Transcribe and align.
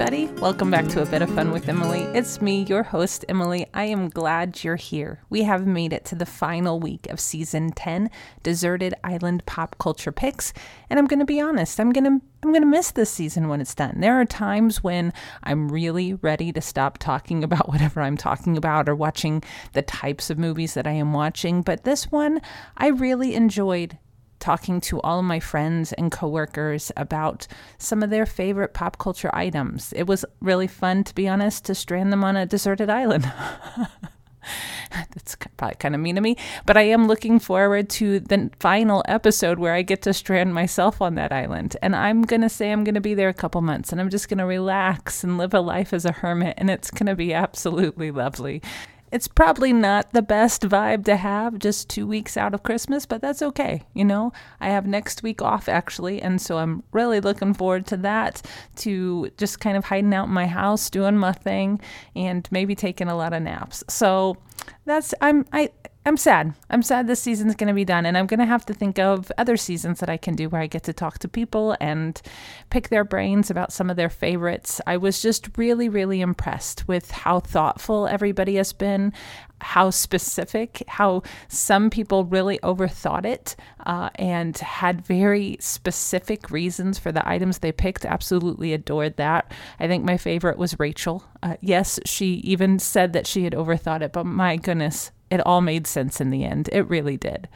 everybody. 0.00 0.40
Welcome 0.40 0.70
back 0.70 0.88
to 0.88 1.02
A 1.02 1.06
Bit 1.06 1.20
of 1.20 1.28
Fun 1.34 1.50
with 1.50 1.68
Emily. 1.68 2.00
It's 2.16 2.40
me, 2.40 2.62
your 2.62 2.82
host, 2.82 3.22
Emily. 3.28 3.66
I 3.74 3.84
am 3.84 4.08
glad 4.08 4.64
you're 4.64 4.76
here. 4.76 5.20
We 5.28 5.42
have 5.42 5.66
made 5.66 5.92
it 5.92 6.06
to 6.06 6.14
the 6.14 6.24
final 6.24 6.80
week 6.80 7.06
of 7.10 7.20
season 7.20 7.72
10, 7.72 8.08
Deserted 8.42 8.94
Island 9.04 9.44
Pop 9.44 9.76
Culture 9.78 10.10
Picks, 10.10 10.54
and 10.88 10.98
I'm 10.98 11.06
going 11.06 11.18
to 11.18 11.26
be 11.26 11.38
honest, 11.38 11.78
I'm 11.78 11.92
going 11.92 12.04
to 12.04 12.24
I'm 12.42 12.50
going 12.50 12.62
to 12.62 12.66
miss 12.66 12.92
this 12.92 13.10
season 13.10 13.48
when 13.48 13.60
it's 13.60 13.74
done. 13.74 14.00
There 14.00 14.18
are 14.18 14.24
times 14.24 14.82
when 14.82 15.12
I'm 15.42 15.70
really 15.70 16.14
ready 16.14 16.50
to 16.52 16.62
stop 16.62 16.96
talking 16.96 17.44
about 17.44 17.68
whatever 17.68 18.00
I'm 18.00 18.16
talking 18.16 18.56
about 18.56 18.88
or 18.88 18.94
watching 18.94 19.42
the 19.74 19.82
types 19.82 20.30
of 20.30 20.38
movies 20.38 20.72
that 20.72 20.86
I 20.86 20.92
am 20.92 21.12
watching, 21.12 21.60
but 21.60 21.84
this 21.84 22.10
one 22.10 22.40
I 22.78 22.86
really 22.86 23.34
enjoyed 23.34 23.98
talking 24.40 24.80
to 24.80 25.00
all 25.02 25.20
of 25.20 25.24
my 25.24 25.38
friends 25.38 25.92
and 25.92 26.10
coworkers 26.10 26.90
about 26.96 27.46
some 27.78 28.02
of 28.02 28.10
their 28.10 28.26
favorite 28.26 28.74
pop 28.74 28.98
culture 28.98 29.30
items. 29.32 29.92
It 29.94 30.06
was 30.06 30.24
really 30.40 30.66
fun, 30.66 31.04
to 31.04 31.14
be 31.14 31.28
honest, 31.28 31.64
to 31.66 31.74
strand 31.74 32.12
them 32.12 32.24
on 32.24 32.36
a 32.36 32.46
deserted 32.46 32.90
island. 32.90 33.30
That's 34.90 35.36
probably 35.56 35.76
kind 35.76 35.94
of 35.94 36.00
mean 36.00 36.16
to 36.16 36.20
me, 36.20 36.36
but 36.66 36.76
I 36.76 36.82
am 36.82 37.06
looking 37.06 37.38
forward 37.38 37.88
to 37.90 38.20
the 38.20 38.50
final 38.58 39.04
episode 39.06 39.58
where 39.58 39.74
I 39.74 39.82
get 39.82 40.02
to 40.02 40.14
strand 40.14 40.54
myself 40.54 41.00
on 41.00 41.14
that 41.14 41.32
island. 41.32 41.76
And 41.82 41.94
I'm 41.94 42.22
going 42.22 42.40
to 42.42 42.48
say 42.48 42.72
I'm 42.72 42.84
going 42.84 42.94
to 42.94 43.00
be 43.00 43.14
there 43.14 43.28
a 43.28 43.34
couple 43.34 43.60
months 43.60 43.92
and 43.92 44.00
I'm 44.00 44.10
just 44.10 44.28
going 44.28 44.38
to 44.38 44.46
relax 44.46 45.22
and 45.22 45.38
live 45.38 45.54
a 45.54 45.60
life 45.60 45.92
as 45.92 46.04
a 46.04 46.12
hermit, 46.12 46.54
and 46.58 46.70
it's 46.70 46.90
going 46.90 47.06
to 47.06 47.14
be 47.14 47.32
absolutely 47.32 48.10
lovely. 48.10 48.62
It's 49.12 49.28
probably 49.28 49.72
not 49.72 50.12
the 50.12 50.22
best 50.22 50.62
vibe 50.62 51.04
to 51.06 51.16
have 51.16 51.58
just 51.58 51.88
two 51.88 52.06
weeks 52.06 52.36
out 52.36 52.54
of 52.54 52.62
Christmas, 52.62 53.06
but 53.06 53.20
that's 53.20 53.42
okay. 53.42 53.82
You 53.92 54.04
know, 54.04 54.32
I 54.60 54.68
have 54.68 54.86
next 54.86 55.22
week 55.22 55.42
off 55.42 55.68
actually, 55.68 56.22
and 56.22 56.40
so 56.40 56.58
I'm 56.58 56.82
really 56.92 57.20
looking 57.20 57.54
forward 57.54 57.86
to 57.88 57.96
that, 57.98 58.42
to 58.76 59.30
just 59.36 59.60
kind 59.60 59.76
of 59.76 59.84
hiding 59.84 60.14
out 60.14 60.28
in 60.28 60.34
my 60.34 60.46
house, 60.46 60.90
doing 60.90 61.18
my 61.18 61.32
thing, 61.32 61.80
and 62.14 62.46
maybe 62.50 62.74
taking 62.74 63.08
a 63.08 63.16
lot 63.16 63.32
of 63.32 63.42
naps. 63.42 63.82
So 63.88 64.36
that's, 64.84 65.12
I'm, 65.20 65.44
I, 65.52 65.70
I'm 66.06 66.16
sad. 66.16 66.54
I'm 66.70 66.82
sad 66.82 67.06
this 67.06 67.20
season's 67.20 67.54
going 67.54 67.68
to 67.68 67.74
be 67.74 67.84
done, 67.84 68.06
and 68.06 68.16
I'm 68.16 68.26
going 68.26 68.40
to 68.40 68.46
have 68.46 68.64
to 68.66 68.74
think 68.74 68.98
of 68.98 69.30
other 69.36 69.58
seasons 69.58 70.00
that 70.00 70.08
I 70.08 70.16
can 70.16 70.34
do 70.34 70.48
where 70.48 70.62
I 70.62 70.66
get 70.66 70.82
to 70.84 70.94
talk 70.94 71.18
to 71.18 71.28
people 71.28 71.76
and 71.78 72.20
pick 72.70 72.88
their 72.88 73.04
brains 73.04 73.50
about 73.50 73.70
some 73.70 73.90
of 73.90 73.96
their 73.96 74.08
favorites. 74.08 74.80
I 74.86 74.96
was 74.96 75.20
just 75.20 75.58
really, 75.58 75.90
really 75.90 76.22
impressed 76.22 76.88
with 76.88 77.10
how 77.10 77.40
thoughtful 77.40 78.06
everybody 78.08 78.54
has 78.54 78.72
been, 78.72 79.12
how 79.60 79.90
specific, 79.90 80.82
how 80.88 81.22
some 81.48 81.90
people 81.90 82.24
really 82.24 82.58
overthought 82.60 83.26
it 83.26 83.54
uh, 83.84 84.08
and 84.14 84.56
had 84.56 85.04
very 85.04 85.58
specific 85.60 86.50
reasons 86.50 86.98
for 86.98 87.12
the 87.12 87.28
items 87.28 87.58
they 87.58 87.72
picked. 87.72 88.06
Absolutely 88.06 88.72
adored 88.72 89.18
that. 89.18 89.52
I 89.78 89.86
think 89.86 90.02
my 90.02 90.16
favorite 90.16 90.56
was 90.56 90.80
Rachel. 90.80 91.24
Uh, 91.42 91.56
yes, 91.60 92.00
she 92.06 92.36
even 92.36 92.78
said 92.78 93.12
that 93.12 93.26
she 93.26 93.44
had 93.44 93.52
overthought 93.52 94.00
it, 94.00 94.14
but 94.14 94.24
my 94.24 94.56
goodness, 94.56 95.10
it 95.30 95.40
all 95.46 95.60
made 95.60 95.86
sense 95.86 96.20
in 96.20 96.30
the 96.30 96.44
end. 96.44 96.68
It 96.72 96.88
really 96.88 97.16
did. 97.16 97.48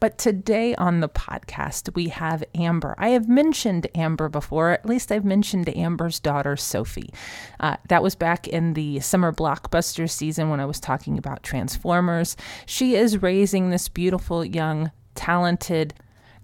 But 0.00 0.16
today 0.16 0.76
on 0.76 1.00
the 1.00 1.08
podcast, 1.08 1.94
we 1.94 2.08
have 2.08 2.44
Amber. 2.54 2.94
I 2.98 3.08
have 3.08 3.28
mentioned 3.28 3.88
Amber 3.96 4.28
before, 4.28 4.70
at 4.70 4.86
least 4.86 5.10
I've 5.10 5.24
mentioned 5.24 5.68
Amber's 5.76 6.20
daughter, 6.20 6.56
Sophie. 6.56 7.12
Uh, 7.58 7.76
that 7.88 8.02
was 8.02 8.14
back 8.14 8.46
in 8.46 8.74
the 8.74 9.00
summer 9.00 9.32
blockbuster 9.32 10.08
season 10.08 10.50
when 10.50 10.60
I 10.60 10.66
was 10.66 10.78
talking 10.78 11.18
about 11.18 11.42
Transformers. 11.42 12.36
She 12.64 12.94
is 12.94 13.22
raising 13.22 13.70
this 13.70 13.88
beautiful, 13.88 14.44
young, 14.44 14.92
talented, 15.16 15.94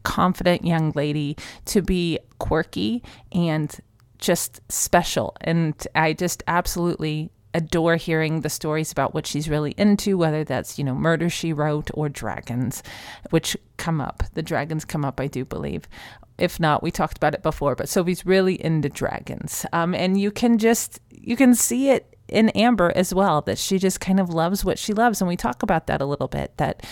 confident 0.02 0.64
young 0.64 0.92
lady 0.96 1.36
to 1.66 1.80
be 1.80 2.18
quirky 2.38 3.02
and 3.30 3.80
just 4.18 4.60
special. 4.68 5.36
And 5.42 5.74
I 5.94 6.12
just 6.12 6.42
absolutely 6.48 7.30
adore 7.54 7.96
hearing 7.96 8.40
the 8.40 8.50
stories 8.50 8.92
about 8.92 9.14
what 9.14 9.26
she's 9.26 9.48
really 9.48 9.72
into, 9.78 10.18
whether 10.18 10.44
that's, 10.44 10.76
you 10.78 10.84
know, 10.84 10.94
Murder 10.94 11.30
She 11.30 11.52
Wrote 11.52 11.90
or 11.94 12.08
Dragons, 12.08 12.82
which 13.30 13.56
come 13.76 14.00
up. 14.00 14.24
The 14.34 14.42
dragons 14.42 14.84
come 14.84 15.04
up, 15.04 15.20
I 15.20 15.28
do 15.28 15.44
believe. 15.44 15.88
If 16.36 16.58
not, 16.58 16.82
we 16.82 16.90
talked 16.90 17.16
about 17.16 17.34
it 17.34 17.42
before, 17.42 17.76
but 17.76 17.88
Sophie's 17.88 18.26
really 18.26 18.62
into 18.62 18.88
dragons. 18.88 19.64
Um, 19.72 19.94
and 19.94 20.20
you 20.20 20.32
can 20.32 20.58
just, 20.58 21.00
you 21.10 21.36
can 21.36 21.54
see 21.54 21.90
it 21.90 22.14
in 22.26 22.48
Amber 22.50 22.92
as 22.96 23.14
well, 23.14 23.42
that 23.42 23.58
she 23.58 23.78
just 23.78 24.00
kind 24.00 24.18
of 24.18 24.30
loves 24.30 24.64
what 24.64 24.78
she 24.78 24.92
loves. 24.92 25.20
And 25.20 25.28
we 25.28 25.36
talk 25.36 25.62
about 25.62 25.86
that 25.86 26.00
a 26.00 26.06
little 26.06 26.26
bit 26.26 26.56
that, 26.56 26.84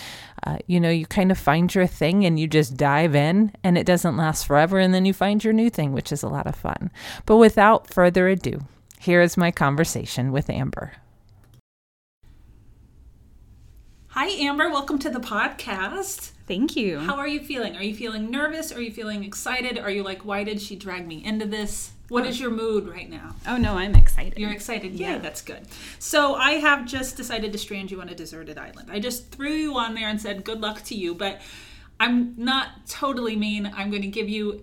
uh, 0.47 0.59
you 0.67 0.79
know, 0.79 0.91
you 0.91 1.07
kind 1.07 1.33
of 1.33 1.39
find 1.39 1.75
your 1.75 1.87
thing 1.87 2.25
and 2.25 2.39
you 2.39 2.47
just 2.47 2.77
dive 2.77 3.15
in 3.15 3.53
and 3.65 3.77
it 3.77 3.87
doesn't 3.87 4.17
last 4.17 4.47
forever. 4.47 4.79
And 4.79 4.95
then 4.95 5.05
you 5.05 5.13
find 5.13 5.43
your 5.43 5.55
new 5.55 5.71
thing, 5.71 5.93
which 5.93 6.13
is 6.13 6.23
a 6.23 6.29
lot 6.29 6.47
of 6.47 6.55
fun. 6.55 6.91
But 7.27 7.39
without 7.39 7.89
further 7.89 8.29
ado, 8.29 8.61
here 9.03 9.21
is 9.21 9.37
my 9.37 9.51
conversation 9.51 10.31
with 10.31 10.49
Amber. 10.49 10.93
Hi, 14.09 14.29
Amber. 14.29 14.71
Welcome 14.71 15.01
to 15.01 15.11
the 15.11 15.19
podcast. 15.19 16.31
Thank 16.47 16.77
you. 16.77 17.01
How 17.01 17.17
are 17.17 17.27
you 17.27 17.41
feeling? 17.41 17.77
Are 17.77 17.83
you 17.83 17.95
feeling 17.97 18.31
nervous? 18.31 18.71
Are 18.71 18.81
you 18.81 18.93
feeling 18.93 19.25
excited? 19.25 19.77
Are 19.77 19.91
you 19.91 20.05
like, 20.05 20.25
why 20.25 20.45
did 20.45 20.61
she 20.61 20.77
drag 20.77 21.09
me 21.09 21.25
into 21.25 21.47
this? 21.47 21.93
What 22.11 22.27
is 22.27 22.39
oh. 22.39 22.43
your 22.43 22.51
mood 22.51 22.87
right 22.87 23.11
now? 23.11 23.35
Oh, 23.49 23.57
no, 23.57 23.75
I'm 23.75 23.97
excited. 23.97 24.39
You're 24.39 24.53
excited? 24.53 24.93
Yeah. 24.93 25.15
Yay, 25.15 25.19
that's 25.19 25.43
good. 25.43 25.67
So, 25.99 26.35
I 26.35 26.53
have 26.53 26.87
just 26.87 27.17
decided 27.17 27.53
to 27.53 27.59
strand 27.59 27.91
you 27.91 28.01
on 28.03 28.09
a 28.09 28.15
deserted 28.15 28.57
island. 28.57 28.89
I 28.93 29.01
just 29.01 29.33
threw 29.33 29.53
you 29.53 29.79
on 29.79 29.95
there 29.95 30.09
and 30.09 30.21
said, 30.21 30.45
good 30.45 30.61
luck 30.61 30.83
to 30.85 30.95
you, 30.95 31.15
but 31.15 31.41
I'm 31.99 32.35
not 32.37 32.87
totally 32.87 33.35
mean. 33.35 33.73
I'm 33.75 33.91
going 33.91 34.03
to 34.03 34.09
give 34.09 34.29
you 34.29 34.63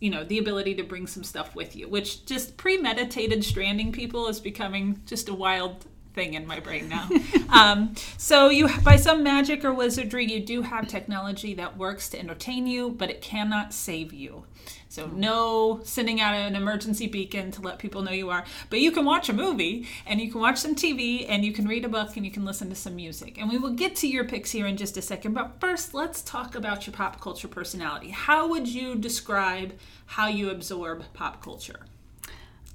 you 0.00 0.10
know 0.10 0.24
the 0.24 0.38
ability 0.38 0.74
to 0.74 0.82
bring 0.82 1.06
some 1.06 1.24
stuff 1.24 1.54
with 1.54 1.76
you 1.76 1.88
which 1.88 2.24
just 2.26 2.56
premeditated 2.56 3.44
stranding 3.44 3.92
people 3.92 4.28
is 4.28 4.40
becoming 4.40 5.00
just 5.06 5.28
a 5.28 5.34
wild 5.34 5.86
thing 6.18 6.34
in 6.34 6.46
my 6.46 6.58
brain 6.58 6.88
now. 6.88 7.08
Um, 7.50 7.94
so 8.18 8.50
you 8.50 8.68
by 8.80 8.96
some 8.96 9.22
magic 9.22 9.64
or 9.64 9.72
wizardry 9.72 10.30
you 10.30 10.38
do 10.38 10.60
have 10.60 10.86
technology 10.86 11.54
that 11.54 11.78
works 11.78 12.10
to 12.10 12.18
entertain 12.18 12.66
you 12.66 12.90
but 12.90 13.08
it 13.08 13.22
cannot 13.22 13.72
save 13.72 14.12
you. 14.12 14.44
So 14.90 15.06
no 15.06 15.80
sending 15.82 16.20
out 16.20 16.34
an 16.34 16.54
emergency 16.54 17.06
beacon 17.06 17.50
to 17.52 17.62
let 17.62 17.78
people 17.78 18.02
know 18.02 18.12
you 18.12 18.28
are. 18.28 18.44
But 18.68 18.80
you 18.80 18.92
can 18.92 19.06
watch 19.06 19.30
a 19.30 19.32
movie 19.32 19.88
and 20.06 20.20
you 20.20 20.30
can 20.30 20.42
watch 20.42 20.58
some 20.58 20.74
tv 20.74 21.24
and 21.26 21.42
you 21.42 21.54
can 21.54 21.66
read 21.66 21.86
a 21.86 21.88
book 21.88 22.18
and 22.18 22.26
you 22.26 22.32
can 22.32 22.44
listen 22.44 22.68
to 22.68 22.74
some 22.74 22.96
music. 22.96 23.38
And 23.38 23.48
we 23.48 23.56
will 23.56 23.72
get 23.72 23.96
to 23.96 24.06
your 24.06 24.24
picks 24.24 24.50
here 24.50 24.66
in 24.66 24.76
just 24.76 24.98
a 24.98 25.02
second 25.02 25.32
but 25.32 25.58
first 25.58 25.94
let's 25.94 26.20
talk 26.20 26.54
about 26.54 26.86
your 26.86 26.92
pop 26.92 27.18
culture 27.18 27.48
personality. 27.48 28.10
How 28.10 28.46
would 28.46 28.68
you 28.68 28.94
describe 28.94 29.72
how 30.04 30.26
you 30.26 30.50
absorb 30.50 31.02
pop 31.14 31.42
culture 31.42 31.80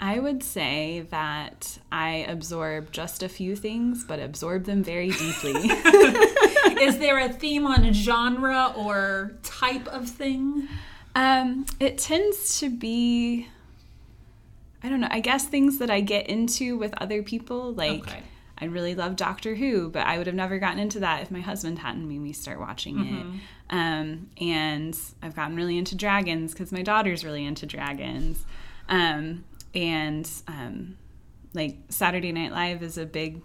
I 0.06 0.20
would 0.20 0.44
say 0.44 1.06
that 1.12 1.78
I 1.92 2.26
absorb 2.28 2.92
just 2.92 3.24
a 3.24 3.30
few 3.30 3.56
things, 3.56 4.04
but 4.04 4.20
absorb 4.20 4.66
them 4.66 4.84
very 4.84 5.12
deeply. 5.12 5.54
is 6.82 7.00
there 7.00 7.20
a 7.20 7.30
theme 7.30 7.66
on 7.66 7.92
genre 7.94 8.74
or 8.76 9.32
type 9.44 9.88
of 9.88 10.10
thing 10.10 10.68
um, 11.16 11.66
it 11.80 11.98
tends 11.98 12.60
to 12.60 12.70
be, 12.70 13.48
I 14.82 14.90
don't 14.90 15.00
know, 15.00 15.08
I 15.12 15.20
guess 15.20 15.46
things 15.46 15.78
that 15.80 15.90
I 15.90 16.02
get 16.02 16.28
into 16.28 16.78
with 16.78 16.94
other 16.98 17.22
people. 17.22 17.74
Like, 17.74 18.02
okay. 18.02 18.24
I 18.58 18.66
really 18.66 18.96
love 18.96 19.16
Doctor 19.16 19.56
Who, 19.56 19.90
but 19.90 20.06
I 20.08 20.18
would 20.18 20.28
have 20.28 20.36
never 20.36 20.58
gotten 20.58 20.80
into 20.80 21.00
that 21.00 21.22
if 21.22 21.32
my 21.32 21.42
husband 21.42 21.80
hadn't 21.80 22.08
made 22.08 22.20
me 22.20 22.34
start 22.34 22.60
watching 22.60 22.98
mm-hmm. 22.98 23.36
it. 23.36 23.42
Um, 23.70 24.30
and 24.40 24.98
I've 25.22 25.36
gotten 25.36 25.56
really 25.56 25.78
into 25.78 25.96
dragons 25.96 26.54
because 26.54 26.72
my 26.72 26.82
daughter's 26.82 27.24
really 27.24 27.46
into 27.46 27.66
dragons. 27.66 28.46
Um, 28.90 29.44
and 29.74 30.30
um, 30.48 30.98
like 31.54 31.78
Saturday 31.90 32.32
Night 32.32 32.52
Live 32.52 32.84
is 32.84 32.98
a 32.98 33.06
big 33.06 33.42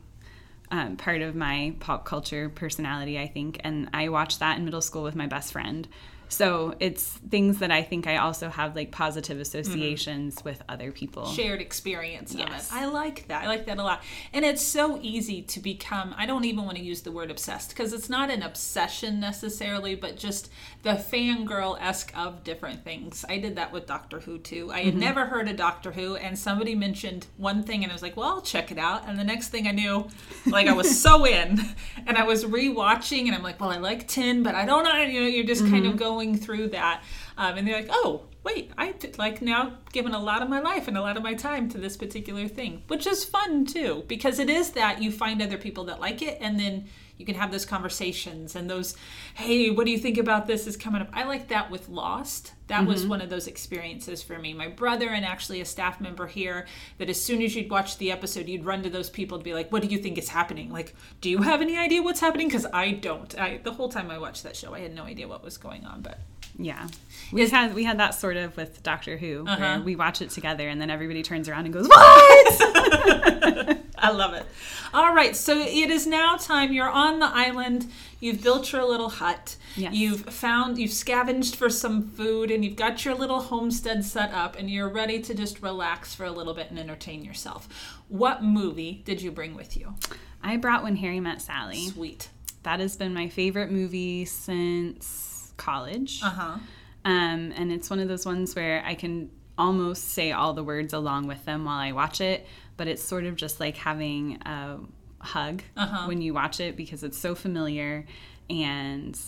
um, 0.70 0.96
part 0.96 1.22
of 1.22 1.34
my 1.34 1.74
pop 1.80 2.04
culture 2.04 2.48
personality, 2.48 3.18
I 3.18 3.26
think. 3.26 3.60
And 3.64 3.88
I 3.92 4.08
watched 4.08 4.40
that 4.40 4.58
in 4.58 4.64
middle 4.64 4.82
school 4.82 5.02
with 5.02 5.16
my 5.16 5.26
best 5.26 5.52
friend. 5.52 5.88
So 6.28 6.74
it's 6.78 7.04
things 7.04 7.58
that 7.58 7.70
I 7.70 7.82
think 7.82 8.06
I 8.06 8.18
also 8.18 8.48
have 8.50 8.76
like 8.76 8.90
positive 8.90 9.40
associations 9.40 10.36
mm-hmm. 10.36 10.48
with 10.48 10.62
other 10.68 10.92
people. 10.92 11.26
Shared 11.26 11.60
experience 11.60 12.34
yes. 12.34 12.70
of 12.70 12.76
it. 12.76 12.80
I 12.82 12.86
like 12.86 13.28
that. 13.28 13.44
I 13.44 13.46
like 13.46 13.66
that 13.66 13.78
a 13.78 13.82
lot. 13.82 14.02
And 14.32 14.44
it's 14.44 14.62
so 14.62 14.98
easy 15.00 15.42
to 15.42 15.60
become, 15.60 16.14
I 16.18 16.26
don't 16.26 16.44
even 16.44 16.64
want 16.64 16.76
to 16.76 16.82
use 16.82 17.02
the 17.02 17.12
word 17.12 17.30
obsessed 17.30 17.70
because 17.70 17.92
it's 17.92 18.10
not 18.10 18.30
an 18.30 18.42
obsession 18.42 19.20
necessarily, 19.20 19.94
but 19.94 20.16
just 20.16 20.50
the 20.82 20.90
fangirl 20.90 21.80
esque 21.80 22.16
of 22.16 22.44
different 22.44 22.84
things. 22.84 23.24
I 23.28 23.38
did 23.38 23.56
that 23.56 23.72
with 23.72 23.86
Doctor 23.86 24.20
Who 24.20 24.38
too. 24.38 24.70
I 24.70 24.80
had 24.80 24.94
mm-hmm. 24.94 25.00
never 25.00 25.26
heard 25.26 25.48
of 25.48 25.56
Doctor 25.56 25.92
Who 25.92 26.16
and 26.16 26.38
somebody 26.38 26.74
mentioned 26.74 27.26
one 27.36 27.62
thing 27.62 27.82
and 27.82 27.90
I 27.90 27.94
was 27.94 28.02
like, 28.02 28.16
well, 28.16 28.28
I'll 28.28 28.42
check 28.42 28.70
it 28.70 28.78
out. 28.78 29.08
And 29.08 29.18
the 29.18 29.24
next 29.24 29.48
thing 29.48 29.66
I 29.66 29.72
knew, 29.72 30.08
like 30.46 30.66
I 30.66 30.72
was 30.72 31.00
so 31.00 31.24
in 31.24 31.58
and 32.06 32.18
I 32.18 32.24
was 32.24 32.44
rewatching 32.44 33.26
and 33.26 33.34
I'm 33.34 33.42
like, 33.42 33.60
well, 33.60 33.70
I 33.70 33.78
like 33.78 34.06
10, 34.06 34.42
but 34.42 34.54
I 34.54 34.66
don't 34.66 34.84
know. 34.84 34.94
You 34.98 35.20
know, 35.20 35.26
you're 35.26 35.44
just 35.44 35.62
mm-hmm. 35.62 35.72
kind 35.72 35.86
of 35.86 35.96
going 35.96 36.17
going 36.18 36.36
through 36.36 36.68
that. 36.68 37.02
Um, 37.36 37.56
and 37.56 37.66
they're 37.66 37.76
like, 37.76 37.90
oh, 37.90 38.22
wait, 38.48 38.70
I 38.78 38.92
did, 38.92 39.18
like 39.18 39.42
now 39.42 39.74
given 39.92 40.14
a 40.14 40.18
lot 40.18 40.42
of 40.42 40.48
my 40.48 40.60
life 40.60 40.88
and 40.88 40.96
a 40.96 41.02
lot 41.02 41.18
of 41.18 41.22
my 41.22 41.34
time 41.34 41.68
to 41.70 41.78
this 41.78 41.96
particular 41.96 42.48
thing, 42.48 42.82
which 42.88 43.06
is 43.06 43.22
fun 43.22 43.66
too, 43.66 44.04
because 44.08 44.38
it 44.38 44.48
is 44.48 44.70
that 44.70 45.02
you 45.02 45.12
find 45.12 45.42
other 45.42 45.58
people 45.58 45.84
that 45.84 46.00
like 46.00 46.22
it 46.22 46.38
and 46.40 46.58
then 46.58 46.86
you 47.18 47.26
can 47.26 47.34
have 47.34 47.50
those 47.50 47.66
conversations 47.66 48.56
and 48.56 48.70
those, 48.70 48.96
hey, 49.34 49.70
what 49.70 49.84
do 49.84 49.90
you 49.90 49.98
think 49.98 50.16
about 50.18 50.46
this 50.46 50.66
is 50.66 50.76
coming 50.76 51.02
up. 51.02 51.08
I 51.12 51.24
like 51.24 51.48
that 51.48 51.70
with 51.70 51.88
Lost. 51.88 52.52
That 52.68 52.80
mm-hmm. 52.80 52.88
was 52.88 53.06
one 53.06 53.20
of 53.20 53.28
those 53.28 53.48
experiences 53.48 54.22
for 54.22 54.38
me. 54.38 54.54
My 54.54 54.68
brother 54.68 55.08
and 55.08 55.24
actually 55.24 55.60
a 55.60 55.64
staff 55.64 56.00
member 56.00 56.26
here 56.26 56.66
that 56.98 57.10
as 57.10 57.20
soon 57.20 57.42
as 57.42 57.56
you'd 57.56 57.70
watch 57.70 57.98
the 57.98 58.12
episode, 58.12 58.48
you'd 58.48 58.64
run 58.64 58.84
to 58.84 58.90
those 58.90 59.10
people 59.10 59.36
to 59.36 59.44
be 59.44 59.52
like, 59.52 59.72
what 59.72 59.82
do 59.82 59.88
you 59.88 59.98
think 59.98 60.16
is 60.16 60.28
happening? 60.28 60.70
Like, 60.70 60.94
do 61.20 61.28
you 61.28 61.42
have 61.42 61.60
any 61.60 61.76
idea 61.76 62.02
what's 62.02 62.20
happening? 62.20 62.48
Because 62.48 62.66
I 62.72 62.92
don't. 62.92 63.36
I, 63.38 63.58
the 63.58 63.72
whole 63.72 63.88
time 63.88 64.10
I 64.10 64.18
watched 64.18 64.44
that 64.44 64.54
show, 64.54 64.72
I 64.72 64.78
had 64.80 64.94
no 64.94 65.02
idea 65.02 65.26
what 65.26 65.44
was 65.44 65.58
going 65.58 65.84
on, 65.84 66.02
but 66.02 66.20
yeah, 66.58 66.88
we 67.32 67.48
had 67.48 67.74
we 67.74 67.84
had 67.84 67.98
that 68.00 68.14
sort 68.14 68.36
of 68.36 68.56
with 68.56 68.82
Doctor 68.82 69.16
Who, 69.16 69.44
uh-huh. 69.46 69.60
where 69.60 69.80
we 69.80 69.96
watch 69.96 70.20
it 70.20 70.30
together, 70.30 70.68
and 70.68 70.80
then 70.80 70.90
everybody 70.90 71.22
turns 71.22 71.48
around 71.48 71.66
and 71.66 71.72
goes, 71.72 71.88
"What?" 71.88 71.98
I 74.00 74.10
love 74.10 74.34
it. 74.34 74.46
All 74.94 75.14
right, 75.14 75.36
so 75.36 75.58
it 75.58 75.90
is 75.90 76.06
now 76.06 76.36
time. 76.36 76.72
You're 76.72 76.88
on 76.88 77.18
the 77.18 77.26
island. 77.26 77.90
You've 78.20 78.42
built 78.42 78.72
your 78.72 78.84
little 78.84 79.10
hut. 79.10 79.56
Yes. 79.76 79.92
You've 79.94 80.20
found, 80.22 80.78
you've 80.78 80.92
scavenged 80.92 81.56
for 81.56 81.68
some 81.68 82.08
food, 82.08 82.50
and 82.50 82.64
you've 82.64 82.76
got 82.76 83.04
your 83.04 83.14
little 83.14 83.40
homestead 83.40 84.04
set 84.04 84.32
up, 84.32 84.56
and 84.58 84.70
you're 84.70 84.88
ready 84.88 85.20
to 85.22 85.34
just 85.34 85.62
relax 85.62 86.14
for 86.14 86.24
a 86.24 86.30
little 86.30 86.54
bit 86.54 86.70
and 86.70 86.78
entertain 86.78 87.24
yourself. 87.24 87.68
What 88.08 88.42
movie 88.42 89.02
did 89.04 89.20
you 89.20 89.30
bring 89.30 89.54
with 89.54 89.76
you? 89.76 89.94
I 90.42 90.56
brought 90.56 90.82
When 90.82 90.96
Harry 90.96 91.20
Met 91.20 91.42
Sally. 91.42 91.88
Sweet. 91.88 92.30
That 92.62 92.80
has 92.80 92.96
been 92.96 93.14
my 93.14 93.28
favorite 93.28 93.70
movie 93.70 94.24
since 94.24 95.37
college. 95.58 96.20
Uh 96.22 96.30
huh. 96.30 96.58
Um, 97.04 97.52
and 97.54 97.70
it's 97.70 97.90
one 97.90 98.00
of 98.00 98.08
those 98.08 98.24
ones 98.24 98.54
where 98.56 98.82
I 98.84 98.94
can 98.94 99.30
almost 99.58 100.08
say 100.08 100.32
all 100.32 100.54
the 100.54 100.64
words 100.64 100.94
along 100.94 101.26
with 101.26 101.44
them 101.44 101.64
while 101.64 101.78
I 101.78 101.92
watch 101.92 102.20
it, 102.20 102.46
but 102.76 102.88
it's 102.88 103.02
sort 103.02 103.24
of 103.24 103.36
just 103.36 103.60
like 103.60 103.76
having 103.76 104.38
a 104.46 104.78
hug 105.20 105.62
uh-huh. 105.76 106.06
when 106.06 106.22
you 106.22 106.32
watch 106.32 106.60
it 106.60 106.76
because 106.76 107.02
it's 107.02 107.18
so 107.18 107.34
familiar 107.34 108.06
and 108.48 109.18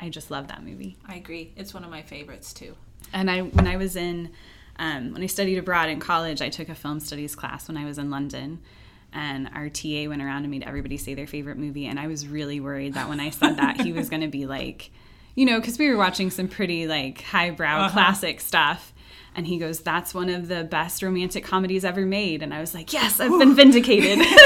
I 0.00 0.08
just 0.08 0.30
love 0.30 0.48
that 0.48 0.64
movie. 0.64 0.96
I 1.06 1.16
agree. 1.16 1.52
It's 1.56 1.72
one 1.72 1.84
of 1.84 1.90
my 1.90 2.02
favorites 2.02 2.52
too. 2.52 2.74
And 3.12 3.30
I 3.30 3.42
when 3.42 3.66
I 3.66 3.76
was 3.76 3.96
in 3.96 4.30
um, 4.78 5.12
when 5.12 5.22
I 5.22 5.26
studied 5.26 5.58
abroad 5.58 5.88
in 5.88 6.00
college, 6.00 6.42
I 6.42 6.48
took 6.48 6.68
a 6.68 6.74
film 6.74 7.00
studies 7.00 7.34
class 7.34 7.68
when 7.68 7.76
I 7.76 7.84
was 7.84 7.98
in 7.98 8.10
London. 8.10 8.60
And 9.12 9.48
our 9.54 9.70
TA 9.70 10.08
went 10.08 10.20
around 10.20 10.42
and 10.42 10.50
made 10.50 10.64
everybody 10.64 10.98
say 10.98 11.14
their 11.14 11.26
favorite 11.26 11.56
movie. 11.56 11.86
And 11.86 11.98
I 11.98 12.06
was 12.06 12.26
really 12.28 12.60
worried 12.60 12.94
that 12.94 13.08
when 13.08 13.20
I 13.20 13.30
said 13.30 13.56
that, 13.56 13.80
he 13.80 13.92
was 13.92 14.10
going 14.10 14.20
to 14.20 14.28
be 14.28 14.44
like, 14.44 14.90
you 15.36 15.44
know, 15.44 15.60
because 15.60 15.78
we 15.78 15.88
were 15.88 15.96
watching 15.96 16.30
some 16.30 16.48
pretty 16.48 16.88
like 16.88 17.22
highbrow 17.22 17.82
uh-huh. 17.82 17.92
classic 17.92 18.40
stuff. 18.40 18.92
And 19.36 19.46
he 19.46 19.58
goes, 19.58 19.80
That's 19.80 20.14
one 20.14 20.30
of 20.30 20.48
the 20.48 20.64
best 20.64 21.02
romantic 21.02 21.44
comedies 21.44 21.84
ever 21.84 22.06
made. 22.06 22.42
And 22.42 22.54
I 22.54 22.60
was 22.60 22.74
like, 22.74 22.92
Yes, 22.94 23.20
I've 23.20 23.38
been 23.38 23.54
vindicated. 23.54 24.18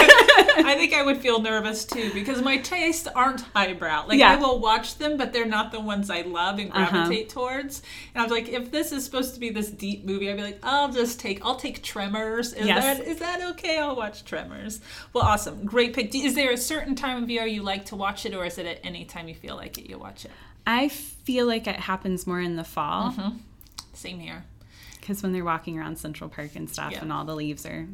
I 0.66 0.74
think 0.76 0.92
I 0.92 1.02
would 1.02 1.18
feel 1.18 1.40
nervous 1.40 1.84
too 1.84 2.12
because 2.12 2.42
my 2.42 2.58
tastes 2.58 3.06
aren't 3.06 3.42
highbrow. 3.54 4.06
Like 4.08 4.18
yeah. 4.18 4.32
I 4.32 4.36
will 4.36 4.58
watch 4.58 4.98
them, 4.98 5.16
but 5.16 5.32
they're 5.32 5.46
not 5.46 5.70
the 5.70 5.78
ones 5.78 6.10
I 6.10 6.22
love 6.22 6.58
and 6.58 6.72
uh-huh. 6.72 6.90
gravitate 6.90 7.26
uh-huh. 7.26 7.40
towards. 7.40 7.82
And 8.14 8.20
I 8.20 8.24
was 8.24 8.32
like, 8.32 8.48
if 8.48 8.72
this 8.72 8.90
is 8.90 9.04
supposed 9.04 9.34
to 9.34 9.40
be 9.40 9.50
this 9.50 9.70
deep 9.70 10.04
movie, 10.04 10.28
I'd 10.28 10.36
be 10.36 10.42
like, 10.42 10.58
I'll 10.64 10.90
just 10.90 11.20
take, 11.20 11.44
I'll 11.44 11.56
take 11.56 11.84
Tremors. 11.84 12.52
Is 12.52 12.66
yes. 12.66 12.82
that 12.82 13.06
is 13.06 13.20
that 13.20 13.42
okay? 13.52 13.78
I'll 13.78 13.94
watch 13.94 14.24
Tremors. 14.24 14.80
Well, 15.12 15.24
awesome, 15.24 15.64
great 15.64 15.94
pick. 15.94 16.12
Is 16.14 16.34
there 16.34 16.50
a 16.50 16.56
certain 16.56 16.96
time 16.96 17.22
of 17.22 17.30
year 17.30 17.46
you 17.46 17.62
like 17.62 17.84
to 17.86 17.96
watch 17.96 18.26
it, 18.26 18.34
or 18.34 18.44
is 18.44 18.58
it 18.58 18.66
at 18.66 18.80
any 18.82 19.04
time 19.04 19.28
you 19.28 19.36
feel 19.36 19.54
like 19.54 19.78
it, 19.78 19.88
you 19.88 19.98
watch 19.98 20.24
it? 20.24 20.32
I 20.66 20.88
feel 20.88 21.46
like 21.46 21.66
it 21.66 21.76
happens 21.76 22.26
more 22.26 22.40
in 22.40 22.56
the 22.56 22.64
fall. 22.64 23.12
Mm-hmm. 23.12 23.36
Same 23.92 24.20
here 24.20 24.44
because 25.00 25.22
when 25.22 25.32
they're 25.32 25.44
walking 25.44 25.78
around 25.78 25.98
Central 25.98 26.30
Park 26.30 26.54
and 26.54 26.70
stuff, 26.70 26.92
yeah. 26.92 27.00
and 27.00 27.12
all 27.12 27.24
the 27.24 27.34
leaves 27.34 27.66
are 27.66 27.88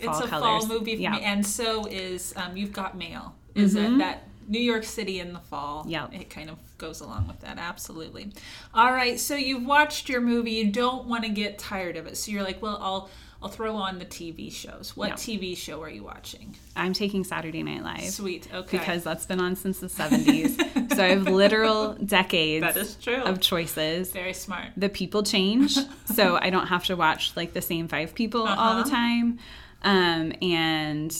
fall 0.00 0.16
it's 0.16 0.26
a 0.26 0.28
colors. 0.28 0.66
fall 0.66 0.78
movie 0.78 0.96
for 0.96 1.02
yeah. 1.02 1.12
me, 1.12 1.20
and 1.20 1.46
so 1.46 1.86
is 1.86 2.32
um, 2.36 2.56
You've 2.56 2.72
Got 2.72 2.96
Mail. 2.96 3.34
Is 3.54 3.74
mm-hmm. 3.74 3.98
that, 3.98 4.22
that 4.22 4.48
New 4.48 4.60
York 4.60 4.84
City 4.84 5.20
in 5.20 5.32
the 5.32 5.40
fall? 5.40 5.84
Yeah, 5.86 6.08
it 6.12 6.30
kind 6.30 6.50
of 6.50 6.56
goes 6.78 7.00
along 7.00 7.28
with 7.28 7.40
that. 7.40 7.58
Absolutely. 7.58 8.32
All 8.72 8.92
right, 8.92 9.18
so 9.20 9.34
you've 9.34 9.66
watched 9.66 10.08
your 10.08 10.20
movie. 10.20 10.52
You 10.52 10.70
don't 10.70 11.06
want 11.06 11.24
to 11.24 11.30
get 11.30 11.58
tired 11.58 11.96
of 11.96 12.06
it, 12.06 12.16
so 12.16 12.30
you're 12.32 12.42
like, 12.42 12.62
well, 12.62 12.78
I'll 12.80 13.10
I'll 13.44 13.50
throw 13.50 13.76
on 13.76 13.98
the 13.98 14.06
TV 14.06 14.50
shows. 14.50 14.96
What 14.96 15.12
TV 15.12 15.54
show 15.54 15.82
are 15.82 15.90
you 15.90 16.02
watching? 16.02 16.56
I'm 16.76 16.94
taking 16.94 17.24
Saturday 17.24 17.62
Night 17.62 17.82
Live. 17.82 18.08
Sweet, 18.08 18.48
okay. 18.54 18.78
Because 18.78 19.04
that's 19.04 19.26
been 19.26 19.38
on 19.38 19.54
since 19.54 19.80
the 19.80 19.88
70s. 19.88 20.94
so 20.96 21.04
I 21.04 21.08
have 21.08 21.24
literal 21.24 21.92
decades 22.06 22.64
that 22.64 22.74
is 22.74 22.94
true. 22.94 23.16
of 23.16 23.42
choices. 23.42 24.12
Very 24.12 24.32
smart. 24.32 24.68
The 24.78 24.88
people 24.88 25.24
change, 25.24 25.76
so 26.06 26.38
I 26.40 26.48
don't 26.48 26.68
have 26.68 26.86
to 26.86 26.96
watch 26.96 27.36
like 27.36 27.52
the 27.52 27.60
same 27.60 27.86
five 27.86 28.14
people 28.14 28.44
uh-huh. 28.44 28.58
all 28.58 28.82
the 28.82 28.88
time. 28.88 29.38
Um, 29.82 30.32
and 30.40 31.14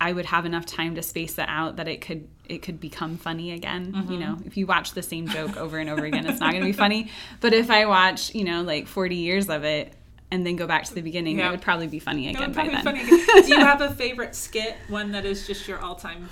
I 0.00 0.12
would 0.12 0.26
have 0.26 0.44
enough 0.44 0.66
time 0.66 0.96
to 0.96 1.02
space 1.02 1.38
it 1.38 1.46
out 1.46 1.76
that 1.76 1.86
it 1.86 2.00
could 2.00 2.26
it 2.48 2.62
could 2.62 2.80
become 2.80 3.18
funny 3.18 3.52
again. 3.52 3.92
Mm-hmm. 3.92 4.12
You 4.12 4.18
know, 4.18 4.38
if 4.44 4.56
you 4.56 4.66
watch 4.66 4.94
the 4.94 5.02
same 5.02 5.28
joke 5.28 5.56
over 5.56 5.78
and 5.78 5.88
over 5.88 6.04
again, 6.04 6.26
it's 6.26 6.40
not 6.40 6.50
going 6.50 6.62
to 6.62 6.66
be 6.66 6.72
funny. 6.72 7.08
But 7.40 7.52
if 7.52 7.70
I 7.70 7.86
watch, 7.86 8.34
you 8.34 8.42
know, 8.42 8.62
like 8.62 8.88
40 8.88 9.14
years 9.14 9.48
of 9.48 9.62
it, 9.62 9.94
and 10.32 10.46
then 10.46 10.56
go 10.56 10.66
back 10.66 10.84
to 10.84 10.94
the 10.94 11.02
beginning, 11.02 11.38
yeah. 11.38 11.48
it 11.48 11.50
would 11.50 11.60
probably 11.60 11.86
be 11.86 11.98
funny 11.98 12.28
again 12.28 12.52
by 12.52 12.66
then. 12.66 12.82
Funny 12.82 13.04
Do 13.04 13.48
you 13.48 13.60
have 13.60 13.82
a 13.82 13.90
favorite 13.94 14.34
skit? 14.34 14.76
One 14.88 15.12
that 15.12 15.26
is 15.26 15.46
just 15.46 15.68
your 15.68 15.78
all-time 15.78 16.30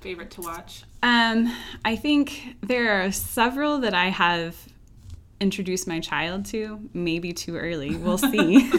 favorite 0.00 0.30
to 0.32 0.42
watch? 0.42 0.84
Um, 1.02 1.52
I 1.84 1.96
think 1.96 2.56
there 2.62 3.02
are 3.02 3.10
several 3.10 3.80
that 3.80 3.94
I 3.94 4.10
have 4.10 4.56
introduced 5.40 5.88
my 5.88 5.98
child 5.98 6.46
to. 6.46 6.88
Maybe 6.94 7.32
too 7.32 7.56
early. 7.56 7.96
We'll 7.96 8.16
see. 8.32 8.70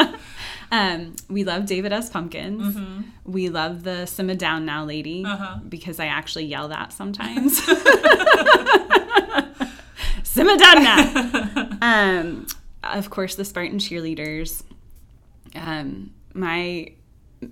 um, 0.72 1.14
we 1.28 1.44
love 1.44 1.66
David 1.66 1.92
S. 1.92 2.08
Pumpkins. 2.08 2.74
Mm-hmm. 2.74 3.02
We 3.30 3.50
love 3.50 3.82
the 3.82 4.06
Simmer 4.06 4.34
Down 4.34 4.64
Now 4.64 4.86
lady 4.86 5.26
uh-huh. 5.26 5.58
because 5.68 6.00
I 6.00 6.06
actually 6.06 6.46
yell 6.46 6.68
that 6.68 6.94
sometimes. 6.94 7.58
Simmer 10.22 10.56
Down 10.56 10.82
Now. 10.82 11.78
Um, 11.82 12.46
of 12.82 13.10
course, 13.10 13.34
the 13.34 13.44
Spartan 13.44 13.78
cheerleaders. 13.78 14.62
Um, 15.54 16.12
my 16.34 16.92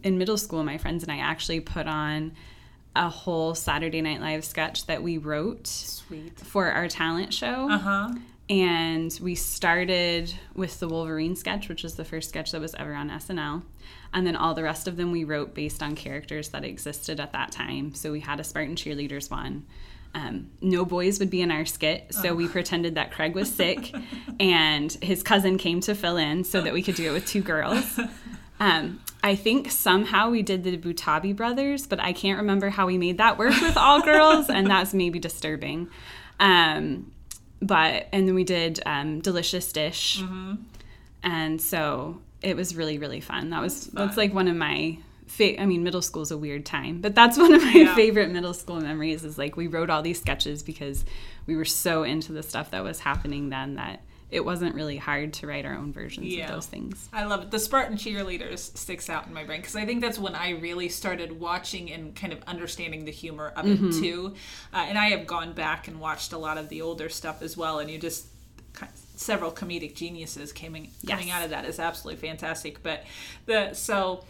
in 0.03 0.19
middle 0.19 0.37
school, 0.37 0.63
my 0.65 0.79
friends 0.79 1.03
and 1.03 1.11
I 1.11 1.19
actually 1.19 1.61
put 1.61 1.87
on 1.87 2.33
a 2.95 3.09
whole 3.09 3.55
Saturday 3.55 4.03
Night 4.03 4.21
Live 4.21 4.45
sketch 4.45 4.87
that 4.87 5.03
we 5.03 5.19
wrote 5.19 5.67
Sweet. 5.67 6.39
for 6.41 6.71
our 6.71 6.89
talent 6.89 7.33
show. 7.33 7.71
Uh-huh. 7.71 8.15
And 8.51 9.19
we 9.23 9.35
started 9.35 10.33
with 10.55 10.81
the 10.81 10.89
Wolverine 10.89 11.37
sketch, 11.37 11.69
which 11.69 11.85
is 11.85 11.95
the 11.97 12.05
first 12.05 12.31
sketch 12.31 12.53
that 12.53 12.61
was 12.61 12.75
ever 12.75 12.95
on 12.95 13.11
SNL. 13.11 13.63
And 14.13 14.27
then 14.27 14.37
all 14.37 14.55
the 14.55 14.63
rest 14.63 14.89
of 14.89 14.97
them 14.97 15.13
we 15.13 15.25
wrote 15.25 15.55
based 15.55 15.83
on 15.83 15.95
characters 15.95 16.49
that 16.51 16.65
existed 16.65 17.21
at 17.21 17.33
that 17.33 17.53
time. 17.53 17.95
So 17.95 18.11
we 18.11 18.21
had 18.21 18.41
a 18.41 18.45
Spartan 18.45 18.75
cheerleaders 18.75 19.31
one 19.31 19.67
um, 20.15 20.51
no 20.61 20.85
boys 20.85 21.19
would 21.19 21.31
be 21.31 21.43
in 21.43 21.51
our 21.51 21.65
skit, 21.65 22.15
so 22.15 22.31
oh. 22.31 22.35
we 22.35 22.49
pretended 22.49 22.95
that 22.95 23.13
Craig 23.13 23.35
was 23.35 23.53
sick, 23.53 23.95
and 24.41 24.93
his 25.03 25.23
cousin 25.23 25.59
came 25.59 25.81
to 25.83 25.95
fill 25.95 26.17
in 26.17 26.45
so 26.45 26.61
that 26.61 26.73
we 26.73 26.83
could 26.83 26.95
do 26.95 27.11
it 27.11 27.13
with 27.13 27.27
two 27.27 27.43
girls. 27.43 28.01
Um, 28.61 29.01
I 29.23 29.35
think 29.35 29.71
somehow 29.71 30.31
we 30.31 30.43
did 30.43 30.65
the 30.65 30.77
Butabi 30.77 31.35
brothers, 31.35 31.87
but 31.87 32.01
I 32.01 32.13
can't 32.13 32.39
remember 32.39 32.71
how 32.71 32.87
we 32.87 32.99
made 32.99 33.19
that 33.19 33.39
work 33.39 33.61
with 33.61 33.77
all 33.77 34.01
girls, 34.03 34.49
and 34.49 34.67
that's 34.67 34.95
maybe 34.95 35.19
disturbing. 35.19 35.89
Um, 36.41 37.13
but 37.61 38.09
and 38.13 38.29
then 38.29 38.35
we 38.35 38.45
did 38.45 38.81
um, 38.87 39.21
Delicious 39.21 39.73
Dish, 39.73 40.21
mm-hmm. 40.21 40.55
and 41.23 41.61
so 41.61 42.21
it 42.43 42.57
was 42.57 42.77
really 42.77 42.99
really 42.99 43.21
fun. 43.21 43.51
That 43.51 43.61
was 43.61 43.87
that's, 43.87 43.95
that's 43.95 44.17
like 44.17 44.33
one 44.33 44.49
of 44.49 44.57
my 44.57 44.99
fa- 45.29 45.61
I 45.61 45.67
mean, 45.67 45.83
middle 45.83 46.03
school 46.03 46.23
is 46.23 46.31
a 46.31 46.39
weird 46.39 46.67
time, 46.67 47.01
but 47.01 47.15
that's 47.15 47.39
one 47.39 47.53
of 47.53 47.63
my 47.63 47.73
yeah. 47.73 47.95
favorite 47.95 48.31
middle 48.31 48.55
school 48.55 48.81
memories. 48.81 49.25
Is 49.25 49.39
like 49.39 49.57
we 49.57 49.67
wrote 49.67 49.91
all 49.91 50.03
these 50.03 50.21
sketches 50.21 50.63
because 50.63 51.05
we 51.47 51.57
were 51.57 51.65
so 51.65 52.03
into 52.03 52.33
the 52.33 52.43
stuff 52.43 52.71
that 52.73 52.83
was 52.83 53.01
happening 53.01 53.51
then 53.51 53.77
that 53.77 54.03
it 54.31 54.45
wasn't 54.45 54.75
really 54.75 54.99
hard 54.99 55.33
to 55.33 55.47
write 55.47 55.65
our 55.65 55.75
own 55.75 55.93
versions 55.93 56.27
yeah. 56.27 56.45
of 56.45 56.51
those 56.51 56.67
things. 56.67 57.09
I 57.13 57.25
love 57.25 57.45
it. 57.45 57.51
The 57.51 57.59
Spartan 57.59 57.97
cheerleaders 57.97 58.77
sticks 58.77 59.09
out 59.09 59.27
in 59.27 59.33
my 59.33 59.45
brain 59.45 59.61
because 59.61 59.77
I 59.77 59.87
think 59.87 60.03
that's 60.03 60.19
when 60.19 60.35
I 60.35 60.51
really 60.51 60.91
started 60.91 61.41
watching 61.41 61.91
and 61.91 62.15
kind 62.15 62.33
of 62.33 62.43
understanding 62.47 63.07
the 63.07 63.11
humor 63.11 63.53
of 63.57 63.65
mm-hmm. 63.65 63.89
it 63.89 63.93
too. 63.93 64.35
Uh, 64.73 64.85
and 64.89 64.99
I 64.99 65.11
have 65.11 65.27
gone 65.27 65.55
back 65.55 65.89
and 65.89 65.99
watched 65.99 66.33
a 66.33 66.39
lot 66.39 66.59
of 66.59 66.69
the 66.69 66.83
older 66.83 67.09
stuff 67.09 67.41
as 67.41 67.57
well, 67.57 67.79
and 67.79 67.91
you 67.91 67.99
just 67.99 68.27
several 69.17 69.51
comedic 69.51 69.97
geniuses 69.97 70.53
coming 70.53 70.91
coming 71.07 71.27
yes. 71.27 71.37
out 71.37 71.45
of 71.45 71.51
that 71.51 71.65
is 71.65 71.79
absolutely 71.79 72.21
fantastic. 72.21 72.83
But 72.83 73.05
the 73.47 73.73
so 73.73 74.25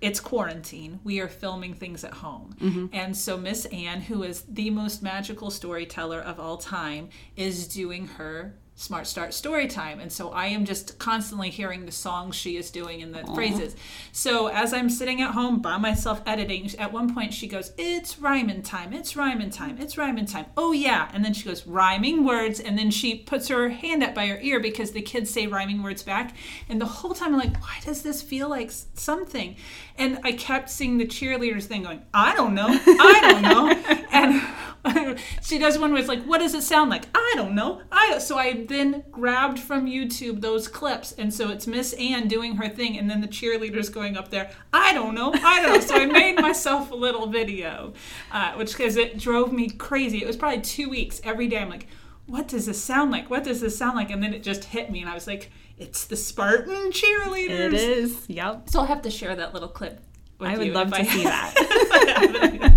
it's 0.00 0.20
quarantine. 0.20 1.00
We 1.04 1.20
are 1.20 1.28
filming 1.28 1.74
things 1.74 2.04
at 2.04 2.14
home. 2.14 2.54
Mm-hmm. 2.60 2.86
And 2.92 3.16
so 3.16 3.36
Miss 3.36 3.64
Anne, 3.66 4.00
who 4.00 4.22
is 4.22 4.42
the 4.48 4.70
most 4.70 5.02
magical 5.02 5.50
storyteller 5.50 6.20
of 6.20 6.38
all 6.38 6.56
time, 6.56 7.08
is 7.36 7.66
doing 7.68 8.06
her 8.06 8.54
Smart 8.78 9.08
Start 9.08 9.34
story 9.34 9.66
time. 9.66 9.98
And 9.98 10.10
so 10.10 10.30
I 10.30 10.46
am 10.46 10.64
just 10.64 11.00
constantly 11.00 11.50
hearing 11.50 11.84
the 11.84 11.90
songs 11.90 12.36
she 12.36 12.56
is 12.56 12.70
doing 12.70 13.02
and 13.02 13.12
the 13.12 13.22
Aww. 13.22 13.34
phrases. 13.34 13.74
So 14.12 14.46
as 14.46 14.72
I'm 14.72 14.88
sitting 14.88 15.20
at 15.20 15.32
home 15.32 15.60
by 15.60 15.78
myself 15.78 16.22
editing, 16.24 16.70
at 16.78 16.92
one 16.92 17.12
point 17.12 17.34
she 17.34 17.48
goes, 17.48 17.72
It's 17.76 18.20
rhyming 18.20 18.62
time, 18.62 18.92
it's 18.92 19.16
rhyming 19.16 19.50
time, 19.50 19.78
it's 19.80 19.98
rhyming 19.98 20.26
time. 20.26 20.46
Oh, 20.56 20.70
yeah. 20.70 21.10
And 21.12 21.24
then 21.24 21.34
she 21.34 21.44
goes, 21.44 21.66
Rhyming 21.66 22.24
words. 22.24 22.60
And 22.60 22.78
then 22.78 22.92
she 22.92 23.16
puts 23.16 23.48
her 23.48 23.68
hand 23.68 24.04
up 24.04 24.14
by 24.14 24.28
her 24.28 24.38
ear 24.40 24.60
because 24.60 24.92
the 24.92 25.02
kids 25.02 25.28
say 25.28 25.48
rhyming 25.48 25.82
words 25.82 26.04
back. 26.04 26.36
And 26.68 26.80
the 26.80 26.86
whole 26.86 27.14
time 27.14 27.34
I'm 27.34 27.40
like, 27.40 27.60
Why 27.60 27.80
does 27.84 28.02
this 28.02 28.22
feel 28.22 28.48
like 28.48 28.70
something? 28.94 29.56
And 29.96 30.20
I 30.22 30.30
kept 30.30 30.70
seeing 30.70 30.98
the 30.98 31.06
cheerleaders 31.06 31.64
thing 31.64 31.82
going, 31.82 32.02
I 32.14 32.32
don't 32.36 32.54
know, 32.54 32.68
I 32.68 33.18
don't 33.22 33.42
know. 33.42 34.06
and 34.12 34.40
she 35.42 35.58
does 35.58 35.78
one 35.78 35.92
where 35.92 36.00
it's 36.00 36.08
like, 36.08 36.24
what 36.24 36.38
does 36.38 36.54
it 36.54 36.62
sound 36.62 36.90
like? 36.90 37.04
I 37.14 37.32
don't 37.36 37.54
know. 37.54 37.82
I 37.90 38.18
so 38.18 38.38
I 38.38 38.64
then 38.68 39.04
grabbed 39.10 39.58
from 39.58 39.86
YouTube 39.86 40.40
those 40.40 40.68
clips, 40.68 41.12
and 41.12 41.32
so 41.32 41.50
it's 41.50 41.66
Miss 41.66 41.92
Anne 41.94 42.28
doing 42.28 42.56
her 42.56 42.68
thing, 42.68 42.98
and 42.98 43.10
then 43.10 43.20
the 43.20 43.28
cheerleaders 43.28 43.92
going 43.92 44.16
up 44.16 44.30
there. 44.30 44.50
I 44.72 44.92
don't 44.92 45.14
know. 45.14 45.32
I 45.34 45.62
don't 45.62 45.74
know. 45.74 45.80
So 45.80 45.96
I 45.96 46.06
made 46.06 46.36
myself 46.40 46.90
a 46.90 46.96
little 46.96 47.26
video, 47.26 47.92
uh, 48.32 48.52
which 48.54 48.76
because 48.76 48.96
it 48.96 49.18
drove 49.18 49.52
me 49.52 49.70
crazy. 49.70 50.22
It 50.22 50.26
was 50.26 50.36
probably 50.36 50.60
two 50.60 50.88
weeks 50.88 51.20
every 51.24 51.48
day. 51.48 51.58
I'm 51.58 51.70
like, 51.70 51.86
what 52.26 52.48
does 52.48 52.66
this 52.66 52.82
sound 52.82 53.10
like? 53.10 53.30
What 53.30 53.44
does 53.44 53.60
this 53.60 53.76
sound 53.76 53.96
like? 53.96 54.10
And 54.10 54.22
then 54.22 54.34
it 54.34 54.42
just 54.42 54.64
hit 54.64 54.90
me, 54.90 55.00
and 55.00 55.10
I 55.10 55.14
was 55.14 55.26
like, 55.26 55.50
it's 55.78 56.06
the 56.06 56.16
Spartan 56.16 56.90
cheerleaders. 56.92 57.50
It 57.50 57.74
is. 57.74 58.24
Yep. 58.28 58.68
So 58.68 58.80
I'll 58.80 58.86
have 58.86 59.02
to 59.02 59.10
share 59.10 59.34
that 59.36 59.54
little 59.54 59.68
clip. 59.68 60.00
I 60.40 60.56
would 60.56 60.72
love 60.72 60.90
to 60.92 61.00
I, 61.00 61.02
see 61.04 61.24
that. 61.24 62.74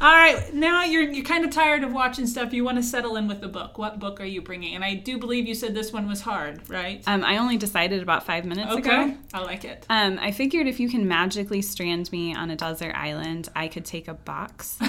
All 0.00 0.12
right, 0.12 0.54
now 0.54 0.84
you're 0.84 1.10
you're 1.10 1.24
kind 1.24 1.44
of 1.44 1.50
tired 1.50 1.82
of 1.82 1.92
watching 1.92 2.26
stuff. 2.26 2.52
You 2.52 2.64
want 2.64 2.76
to 2.76 2.84
settle 2.84 3.16
in 3.16 3.26
with 3.26 3.40
the 3.40 3.48
book. 3.48 3.78
What 3.78 3.98
book 3.98 4.20
are 4.20 4.24
you 4.24 4.40
bringing? 4.40 4.76
And 4.76 4.84
I 4.84 4.94
do 4.94 5.18
believe 5.18 5.48
you 5.48 5.54
said 5.54 5.74
this 5.74 5.92
one 5.92 6.06
was 6.06 6.20
hard, 6.20 6.68
right? 6.70 7.02
Um, 7.06 7.24
I 7.24 7.38
only 7.38 7.56
decided 7.56 8.00
about 8.00 8.24
five 8.24 8.44
minutes 8.44 8.70
okay. 8.74 9.04
ago. 9.04 9.16
I 9.34 9.42
like 9.42 9.64
it. 9.64 9.86
Um, 9.90 10.18
I 10.20 10.30
figured 10.30 10.68
if 10.68 10.78
you 10.78 10.88
can 10.88 11.08
magically 11.08 11.62
strand 11.62 12.12
me 12.12 12.32
on 12.32 12.50
a 12.50 12.56
desert 12.56 12.94
island, 12.94 13.48
I 13.56 13.66
could 13.66 13.84
take 13.84 14.06
a 14.06 14.14
box. 14.14 14.78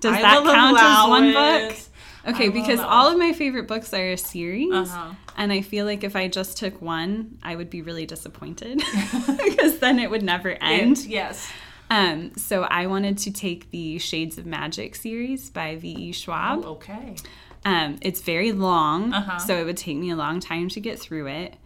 Does 0.00 0.14
I 0.14 0.22
that 0.22 0.44
count 0.44 0.78
as 0.80 1.08
one 1.08 1.24
it. 1.26 1.34
book? 1.34 1.78
Okay, 2.26 2.48
because 2.48 2.80
all 2.80 3.10
of 3.10 3.18
my 3.18 3.32
favorite 3.32 3.68
books 3.68 3.94
are 3.94 4.12
a 4.12 4.18
series, 4.18 4.72
uh-huh. 4.72 5.14
and 5.36 5.52
I 5.52 5.62
feel 5.62 5.86
like 5.86 6.04
if 6.04 6.14
I 6.14 6.28
just 6.28 6.58
took 6.58 6.82
one, 6.82 7.38
I 7.42 7.56
would 7.56 7.70
be 7.70 7.80
really 7.82 8.04
disappointed 8.04 8.78
because 9.44 9.78
then 9.78 9.98
it 9.98 10.10
would 10.10 10.22
never 10.22 10.50
end. 10.50 10.98
It, 10.98 11.06
yes. 11.06 11.50
Um, 11.90 12.36
so 12.36 12.62
I 12.64 12.86
wanted 12.86 13.18
to 13.18 13.32
take 13.32 13.70
the 13.70 13.98
Shades 13.98 14.38
of 14.38 14.46
Magic 14.46 14.94
series 14.94 15.50
by 15.50 15.76
V.E. 15.76 16.12
Schwab. 16.12 16.64
Oh, 16.64 16.70
okay. 16.72 17.16
Um, 17.64 17.98
it's 18.02 18.20
very 18.20 18.52
long, 18.52 19.12
uh-huh. 19.12 19.38
so 19.38 19.56
it 19.56 19.64
would 19.64 19.76
take 19.76 19.96
me 19.96 20.10
a 20.10 20.16
long 20.16 20.40
time 20.40 20.68
to 20.70 20.80
get 20.80 20.98
through 20.98 21.26
it. 21.26 21.56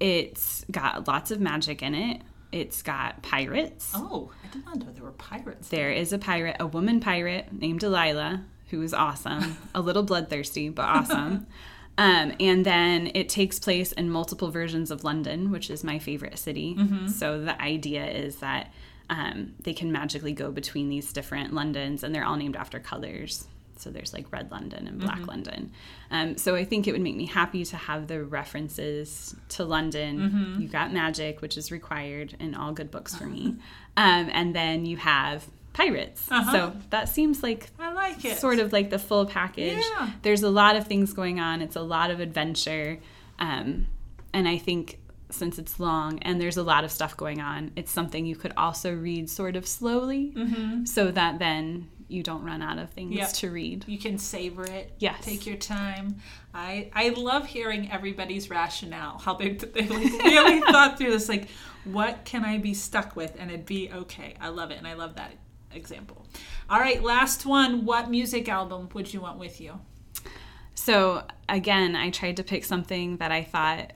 It's 0.00 0.64
got 0.70 1.08
lots 1.08 1.30
of 1.30 1.40
magic 1.40 1.82
in 1.82 1.94
it. 1.94 2.22
It's 2.52 2.82
got 2.82 3.22
pirates. 3.22 3.92
Oh, 3.94 4.30
I 4.44 4.48
did 4.48 4.64
not 4.64 4.78
know 4.78 4.86
there 4.92 5.04
were 5.04 5.12
pirates. 5.12 5.68
There 5.68 5.90
is 5.90 6.12
a 6.12 6.18
pirate, 6.18 6.56
a 6.60 6.66
woman 6.66 7.00
pirate 7.00 7.52
named 7.52 7.80
Delilah, 7.80 8.44
who 8.70 8.82
is 8.82 8.94
awesome. 8.94 9.56
a 9.74 9.80
little 9.80 10.02
bloodthirsty, 10.02 10.68
but 10.68 10.84
awesome. 10.84 11.46
Um, 11.98 12.32
and 12.38 12.64
then 12.64 13.10
it 13.14 13.28
takes 13.28 13.58
place 13.58 13.90
in 13.90 14.08
multiple 14.08 14.52
versions 14.52 14.92
of 14.92 15.02
London, 15.02 15.50
which 15.50 15.68
is 15.68 15.82
my 15.82 15.98
favorite 15.98 16.38
city. 16.38 16.76
Mm-hmm. 16.76 17.08
So 17.08 17.40
the 17.40 17.60
idea 17.60 18.06
is 18.06 18.36
that 18.36 18.72
um, 19.10 19.54
they 19.62 19.72
can 19.72 19.90
magically 19.90 20.32
go 20.32 20.50
between 20.50 20.88
these 20.88 21.12
different 21.12 21.52
Londons, 21.52 22.04
and 22.04 22.14
they're 22.14 22.24
all 22.24 22.36
named 22.36 22.56
after 22.56 22.78
colors. 22.78 23.46
So 23.76 23.90
there's 23.90 24.12
like 24.12 24.30
red 24.32 24.50
London 24.50 24.88
and 24.88 25.00
black 25.00 25.18
mm-hmm. 25.18 25.28
London. 25.28 25.72
Um, 26.10 26.36
so 26.36 26.56
I 26.56 26.64
think 26.64 26.88
it 26.88 26.92
would 26.92 27.00
make 27.00 27.16
me 27.16 27.26
happy 27.26 27.64
to 27.66 27.76
have 27.76 28.08
the 28.08 28.24
references 28.24 29.36
to 29.50 29.64
London. 29.64 30.18
Mm-hmm. 30.18 30.60
You've 30.62 30.72
got 30.72 30.92
magic, 30.92 31.40
which 31.40 31.56
is 31.56 31.70
required 31.70 32.34
in 32.40 32.54
all 32.54 32.72
good 32.72 32.90
books 32.90 33.14
for 33.14 33.24
me. 33.24 33.56
Um, 33.96 34.30
and 34.32 34.54
then 34.54 34.86
you 34.86 34.96
have 34.96 35.44
pirates. 35.72 36.30
Uh-huh. 36.30 36.52
So 36.52 36.76
that 36.90 37.08
seems 37.08 37.42
like 37.42 37.68
I 37.80 37.92
like 37.92 38.24
it. 38.24 38.38
Sort 38.38 38.60
of 38.60 38.72
like 38.72 38.90
the 38.90 38.98
full 38.98 39.26
package. 39.26 39.82
Yeah. 39.90 40.10
There's 40.22 40.44
a 40.44 40.50
lot 40.50 40.76
of 40.76 40.86
things 40.86 41.12
going 41.12 41.40
on. 41.40 41.62
It's 41.62 41.74
a 41.74 41.82
lot 41.82 42.12
of 42.12 42.20
adventure. 42.20 43.00
Um, 43.40 43.88
and 44.32 44.46
I 44.46 44.56
think 44.56 45.00
since 45.30 45.58
it's 45.58 45.78
long 45.78 46.18
and 46.20 46.40
there's 46.40 46.56
a 46.56 46.62
lot 46.62 46.84
of 46.84 46.90
stuff 46.90 47.16
going 47.16 47.40
on, 47.40 47.70
it's 47.76 47.92
something 47.92 48.26
you 48.26 48.36
could 48.36 48.52
also 48.56 48.94
read 48.94 49.28
sort 49.28 49.56
of 49.56 49.66
slowly 49.66 50.32
mm-hmm. 50.34 50.84
so 50.84 51.10
that 51.10 51.38
then 51.38 51.88
you 52.08 52.22
don't 52.22 52.42
run 52.42 52.62
out 52.62 52.78
of 52.78 52.90
things 52.90 53.14
yep. 53.14 53.30
to 53.34 53.50
read. 53.50 53.84
You 53.86 53.98
can 53.98 54.18
savor 54.18 54.64
it. 54.64 54.92
Yes. 54.98 55.22
Take 55.24 55.46
your 55.46 55.56
time. 55.56 56.16
I 56.54 56.90
I 56.94 57.10
love 57.10 57.46
hearing 57.46 57.90
everybody's 57.92 58.48
rationale. 58.48 59.18
How 59.18 59.34
they 59.34 59.50
they 59.52 59.82
like 59.86 60.12
really 60.22 60.60
thought 60.72 60.98
through 60.98 61.10
this. 61.10 61.28
Like, 61.28 61.48
what 61.84 62.24
can 62.24 62.44
I 62.44 62.58
be 62.58 62.74
stuck 62.74 63.14
with 63.14 63.36
and 63.38 63.50
it'd 63.50 63.66
be 63.66 63.90
okay. 63.92 64.34
I 64.40 64.48
love 64.48 64.70
it, 64.70 64.78
and 64.78 64.86
I 64.86 64.94
love 64.94 65.16
that 65.16 65.32
example. 65.72 66.26
All 66.70 66.80
right, 66.80 67.02
last 67.02 67.44
one. 67.44 67.84
What 67.84 68.10
music 68.10 68.48
album 68.48 68.88
would 68.94 69.12
you 69.12 69.20
want 69.20 69.38
with 69.38 69.60
you? 69.60 69.78
So 70.74 71.24
again, 71.48 71.94
I 71.94 72.10
tried 72.10 72.38
to 72.38 72.42
pick 72.42 72.64
something 72.64 73.18
that 73.18 73.32
I 73.32 73.42
thought 73.42 73.92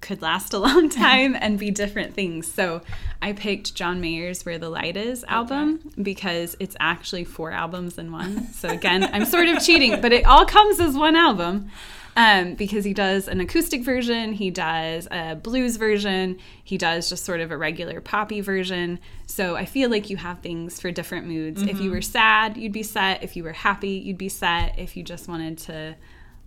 could 0.00 0.22
last 0.22 0.52
a 0.52 0.58
long 0.58 0.88
time 0.90 1.36
and 1.38 1.58
be 1.58 1.70
different 1.70 2.14
things. 2.14 2.50
So 2.50 2.82
I 3.22 3.32
picked 3.32 3.74
John 3.74 4.00
Mayer's 4.00 4.44
Where 4.44 4.58
the 4.58 4.70
Light 4.70 4.96
Is 4.96 5.24
album 5.24 5.80
okay. 5.86 6.02
because 6.02 6.56
it's 6.58 6.76
actually 6.80 7.24
four 7.24 7.50
albums 7.50 7.98
in 7.98 8.12
one. 8.12 8.48
So 8.52 8.68
again, 8.68 9.08
I'm 9.12 9.24
sort 9.24 9.48
of 9.48 9.62
cheating, 9.64 10.00
but 10.00 10.12
it 10.12 10.26
all 10.26 10.44
comes 10.44 10.80
as 10.80 10.96
one 10.96 11.16
album. 11.16 11.70
Um, 12.16 12.54
because 12.54 12.84
he 12.84 12.92
does 12.92 13.28
an 13.28 13.40
acoustic 13.40 13.82
version, 13.82 14.32
he 14.32 14.50
does 14.50 15.06
a 15.12 15.36
blues 15.36 15.76
version, 15.76 16.38
he 16.64 16.76
does 16.76 17.08
just 17.08 17.24
sort 17.24 17.40
of 17.40 17.52
a 17.52 17.56
regular 17.56 18.00
poppy 18.00 18.40
version. 18.40 18.98
So 19.26 19.54
I 19.54 19.64
feel 19.64 19.88
like 19.88 20.10
you 20.10 20.16
have 20.16 20.40
things 20.40 20.80
for 20.80 20.90
different 20.90 21.28
moods. 21.28 21.60
Mm-hmm. 21.60 21.68
If 21.70 21.76
you 21.76 21.84
mm-hmm. 21.84 21.92
were 21.92 22.02
sad, 22.02 22.56
you'd 22.56 22.72
be 22.72 22.82
set. 22.82 23.22
If 23.22 23.36
you 23.36 23.44
were 23.44 23.52
happy, 23.52 23.90
you'd 23.90 24.18
be 24.18 24.28
set. 24.28 24.76
If 24.76 24.96
you 24.96 25.04
just 25.04 25.28
wanted 25.28 25.56
to 25.58 25.94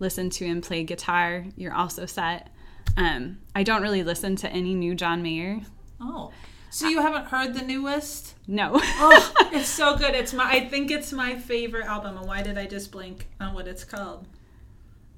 listen 0.00 0.28
to 0.30 0.44
him 0.44 0.60
play 0.60 0.84
guitar, 0.84 1.46
you're 1.56 1.74
also 1.74 2.04
set. 2.04 2.50
Um, 2.96 3.38
I 3.54 3.62
don't 3.62 3.82
really 3.82 4.02
listen 4.02 4.36
to 4.36 4.48
any 4.50 4.74
new 4.74 4.94
John 4.94 5.22
Mayer. 5.22 5.60
Oh. 6.00 6.32
So 6.70 6.88
you 6.88 7.00
haven't 7.00 7.26
heard 7.26 7.54
the 7.54 7.62
newest? 7.62 8.34
No. 8.48 8.72
oh, 8.74 9.32
it's 9.52 9.68
so 9.68 9.96
good. 9.96 10.14
It's 10.14 10.32
my 10.32 10.44
I 10.44 10.68
think 10.68 10.90
it's 10.90 11.12
my 11.12 11.36
favorite 11.36 11.86
album. 11.86 12.16
And 12.16 12.26
why 12.26 12.42
did 12.42 12.58
I 12.58 12.66
just 12.66 12.90
blink 12.90 13.28
on 13.40 13.54
what 13.54 13.68
it's 13.68 13.84
called? 13.84 14.26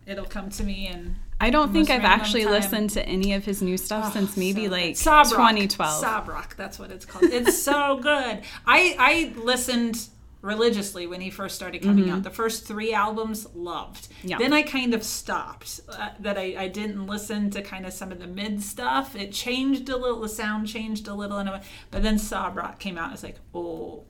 It'll 0.07 0.27
come 0.27 0.51
to 0.51 0.63
me 0.63 0.87
and 0.87 1.17
I 1.41 1.51
don't 1.51 1.73
think 1.73 1.91
I've 1.91 2.05
actually 2.05 2.45
time. 2.45 2.53
listened 2.53 2.91
to 2.91 3.07
any 3.07 3.33
of 3.33 3.45
his 3.45 3.63
new 3.63 3.77
stuff 3.77 4.07
oh, 4.09 4.11
since 4.13 4.37
maybe 4.37 4.67
so 4.67 4.71
like 4.71 4.97
Sob 4.97 5.27
2012. 5.29 6.01
Sob 6.01 6.29
rock, 6.29 6.57
that's 6.57 6.79
what 6.79 6.91
it's 6.91 7.05
called. 7.05 7.25
It's 7.25 7.61
so 7.61 7.99
good. 8.03 8.43
I 8.67 8.97
I 8.99 9.33
listened 9.37 10.09
religiously 10.47 11.07
when 11.07 11.21
he 11.21 11.29
first 11.29 11.57
started 11.57 11.83
coming 11.83 12.05
mm-hmm. 12.05 12.15
out. 12.15 12.23
The 12.23 12.31
first 12.31 12.67
three 12.67 12.95
albums 12.95 13.47
loved. 13.55 14.09
Yeah. 14.23 14.39
Then 14.39 14.53
I 14.53 14.63
kind 14.63 14.95
of 14.95 15.03
stopped. 15.03 15.81
Uh, 15.89 16.11
that 16.21 16.39
I, 16.39 16.55
I 16.57 16.69
didn't 16.69 17.07
listen 17.07 17.51
to 17.51 17.63
kind 17.63 17.85
of 17.85 17.93
some 17.93 18.13
of 18.13 18.21
the 18.21 18.27
mid 18.27 18.63
stuff. 18.63 19.17
It 19.17 19.33
changed 19.33 19.89
a 19.89 19.97
little. 19.97 20.21
The 20.21 20.29
sound 20.29 20.69
changed 20.69 21.09
a 21.09 21.15
little, 21.15 21.39
and 21.39 21.51
but 21.91 22.03
then 22.03 22.19
Sob 22.19 22.57
Rock 22.57 22.79
came 22.79 22.97
out. 22.97 23.13
It's 23.13 23.23
like, 23.23 23.39
oh, 23.55 24.05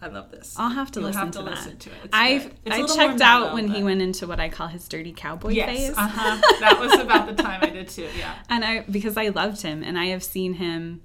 I 0.00 0.06
love 0.06 0.30
this. 0.30 0.54
I'll 0.56 0.70
have 0.70 0.90
to, 0.92 1.00
listen, 1.00 1.20
have 1.20 1.30
to, 1.32 1.38
to 1.38 1.44
listen 1.44 1.76
to 1.76 1.90
it. 1.90 2.10
I've 2.12 2.54
I 2.66 2.86
checked 2.86 3.20
out 3.20 3.52
when 3.52 3.66
but... 3.66 3.76
he 3.76 3.82
went 3.82 4.00
into 4.00 4.26
what 4.26 4.40
I 4.40 4.48
call 4.48 4.68
his 4.68 4.88
dirty 4.88 5.12
cowboy 5.12 5.50
yes, 5.50 5.68
phase. 5.68 5.96
Uh-huh. 5.96 6.40
that 6.60 6.78
was 6.78 6.94
about 6.94 7.26
the 7.26 7.42
time 7.42 7.60
I 7.62 7.70
did 7.70 7.88
too. 7.88 8.08
Yeah. 8.16 8.34
And 8.48 8.64
I 8.64 8.80
because 8.90 9.16
I 9.16 9.28
loved 9.28 9.62
him 9.62 9.82
and 9.82 9.98
I 9.98 10.06
have 10.06 10.22
seen 10.22 10.54
him 10.54 11.02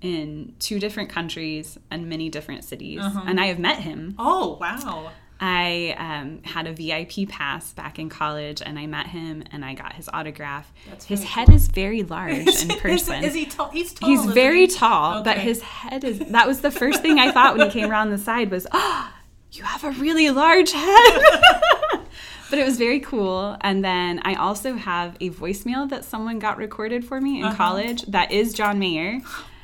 in 0.00 0.54
two 0.58 0.78
different 0.78 1.10
countries 1.10 1.78
and 1.90 2.08
many 2.08 2.28
different 2.28 2.64
cities. 2.64 3.00
Uh-huh. 3.00 3.22
And 3.26 3.40
I 3.40 3.46
have 3.46 3.58
met 3.58 3.80
him. 3.80 4.14
Oh, 4.18 4.58
wow. 4.60 5.10
I 5.42 5.94
um, 5.96 6.42
had 6.42 6.66
a 6.66 6.72
VIP 6.72 7.26
pass 7.28 7.72
back 7.72 7.98
in 7.98 8.10
college, 8.10 8.60
and 8.60 8.78
I 8.78 8.86
met 8.86 9.06
him, 9.06 9.42
and 9.50 9.64
I 9.64 9.72
got 9.72 9.94
his 9.94 10.06
autograph. 10.12 10.70
That's 10.90 11.06
his 11.06 11.24
head 11.24 11.46
cool. 11.46 11.56
is 11.56 11.66
very 11.68 12.02
large 12.02 12.46
in 12.62 12.68
person. 12.78 13.24
Is, 13.24 13.30
is 13.30 13.34
he 13.34 13.46
tall? 13.46 13.70
He's 13.70 13.94
tall. 13.94 14.08
He's 14.10 14.24
very 14.26 14.66
he? 14.66 14.66
tall, 14.66 15.20
okay. 15.20 15.24
but 15.24 15.38
his 15.38 15.62
head 15.62 16.04
is. 16.04 16.18
That 16.18 16.46
was 16.46 16.60
the 16.60 16.70
first 16.70 17.00
thing 17.00 17.18
I 17.18 17.32
thought 17.32 17.56
when 17.56 17.70
he 17.70 17.72
came 17.80 17.90
around 17.90 18.10
the 18.10 18.18
side 18.18 18.50
was, 18.50 18.66
"Oh, 18.70 19.10
you 19.52 19.64
have 19.64 19.82
a 19.82 19.92
really 19.92 20.28
large 20.28 20.72
head." 20.72 21.22
but 22.50 22.58
it 22.58 22.64
was 22.66 22.76
very 22.76 23.00
cool. 23.00 23.56
And 23.62 23.82
then 23.82 24.20
I 24.24 24.34
also 24.34 24.74
have 24.74 25.16
a 25.20 25.30
voicemail 25.30 25.88
that 25.88 26.04
someone 26.04 26.38
got 26.38 26.58
recorded 26.58 27.04
for 27.04 27.18
me 27.18 27.38
in 27.38 27.46
uh-huh. 27.46 27.56
college 27.56 28.02
that 28.02 28.30
is 28.30 28.52
John 28.52 28.78
Mayer. 28.78 29.20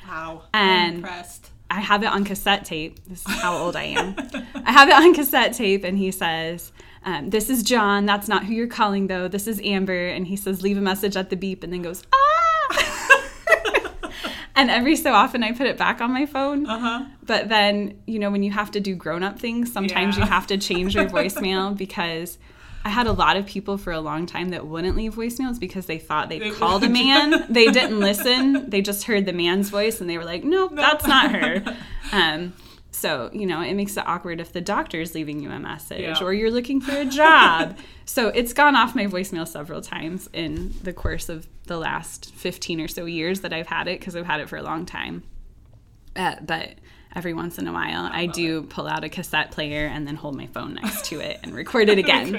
Wow. 0.07 0.43
And 0.53 0.87
I'm 0.89 0.95
impressed. 0.95 1.51
I 1.69 1.81
have 1.81 2.01
it 2.03 2.07
on 2.07 2.23
cassette 2.23 2.65
tape. 2.65 3.03
This 3.07 3.25
is 3.27 3.41
how 3.41 3.57
old 3.57 3.75
I 3.75 3.83
am. 3.83 4.15
I 4.65 4.71
have 4.71 4.87
it 4.87 4.95
on 4.95 5.13
cassette 5.13 5.53
tape, 5.53 5.83
and 5.83 5.97
he 5.97 6.11
says, 6.11 6.71
um, 7.03 7.29
This 7.29 7.49
is 7.49 7.61
John. 7.61 8.05
That's 8.05 8.27
not 8.27 8.45
who 8.45 8.53
you're 8.53 8.67
calling, 8.67 9.07
though. 9.07 9.27
This 9.27 9.47
is 9.47 9.59
Amber. 9.63 10.07
And 10.07 10.25
he 10.27 10.37
says, 10.37 10.61
Leave 10.61 10.77
a 10.77 10.81
message 10.81 11.17
at 11.17 11.29
the 11.29 11.35
beep, 11.35 11.63
and 11.63 11.73
then 11.73 11.81
goes, 11.81 12.03
Ah! 12.13 13.11
and 14.55 14.69
every 14.69 14.95
so 14.95 15.11
often 15.13 15.43
I 15.43 15.51
put 15.51 15.67
it 15.67 15.77
back 15.77 15.99
on 15.99 16.13
my 16.13 16.25
phone. 16.25 16.65
Uh-huh. 16.65 17.05
But 17.23 17.49
then, 17.49 18.01
you 18.07 18.19
know, 18.19 18.31
when 18.31 18.43
you 18.43 18.51
have 18.51 18.71
to 18.71 18.79
do 18.79 18.95
grown 18.95 19.23
up 19.23 19.39
things, 19.39 19.71
sometimes 19.73 20.17
yeah. 20.17 20.23
you 20.23 20.29
have 20.29 20.47
to 20.47 20.57
change 20.57 20.95
your 20.95 21.05
voicemail 21.09 21.75
because 21.75 22.37
I 22.87 22.89
had 22.89 23.05
a 23.05 23.11
lot 23.11 23.35
of 23.35 23.45
people 23.45 23.77
for 23.77 23.91
a 23.91 23.99
long 23.99 24.25
time 24.25 24.49
that 24.51 24.65
wouldn't 24.65 24.95
leave 24.95 25.15
voicemails 25.15 25.59
because 25.59 25.87
they 25.87 25.97
thought 25.97 26.29
they 26.29 26.51
called 26.51 26.83
a 26.85 26.89
man. 26.89 27.45
they 27.49 27.69
didn't 27.69 27.99
listen. 27.99 28.69
They 28.69 28.81
just 28.81 29.03
heard 29.03 29.25
the 29.25 29.33
man's 29.33 29.69
voice 29.69 29.99
and 29.99 30.09
they 30.09 30.17
were 30.17 30.23
like, 30.23 30.45
nope, 30.45 30.71
nope. 30.71 30.85
that's 30.85 31.05
not 31.05 31.31
her. 31.31 31.77
Um, 32.13 32.53
so, 32.91 33.29
you 33.33 33.45
know, 33.45 33.59
it 33.59 33.73
makes 33.73 33.97
it 33.97 34.07
awkward 34.07 34.39
if 34.39 34.53
the 34.53 34.61
doctor's 34.61 35.13
leaving 35.13 35.41
you 35.41 35.51
a 35.51 35.59
message 35.59 35.99
yeah. 35.99 36.23
or 36.23 36.33
you're 36.33 36.49
looking 36.49 36.79
for 36.79 36.95
a 36.95 37.03
job. 37.03 37.77
so 38.05 38.29
it's 38.29 38.53
gone 38.53 38.77
off 38.77 38.95
my 38.95 39.07
voicemail 39.07 39.45
several 39.45 39.81
times 39.81 40.29
in 40.31 40.73
the 40.83 40.93
course 40.93 41.27
of 41.27 41.49
the 41.65 41.77
last 41.77 42.33
15 42.35 42.79
or 42.79 42.87
so 42.87 43.03
years 43.03 43.41
that 43.41 43.51
I've 43.51 43.67
had 43.67 43.89
it 43.89 43.99
because 43.99 44.15
I've 44.15 44.25
had 44.25 44.39
it 44.39 44.47
for 44.47 44.55
a 44.55 44.63
long 44.63 44.85
time. 44.85 45.23
Uh, 46.17 46.35
but 46.41 46.71
every 47.15 47.33
once 47.33 47.57
in 47.57 47.67
a 47.67 47.71
while, 47.73 48.09
I, 48.11 48.21
I 48.21 48.25
do 48.25 48.59
it. 48.59 48.69
pull 48.69 48.87
out 48.87 49.03
a 49.03 49.09
cassette 49.09 49.51
player 49.51 49.85
and 49.85 50.07
then 50.07 50.15
hold 50.15 50.35
my 50.35 50.47
phone 50.47 50.73
next 50.73 51.05
to 51.05 51.19
it 51.19 51.39
and 51.43 51.53
record 51.53 51.89
it 51.89 51.97
again. 52.03 52.35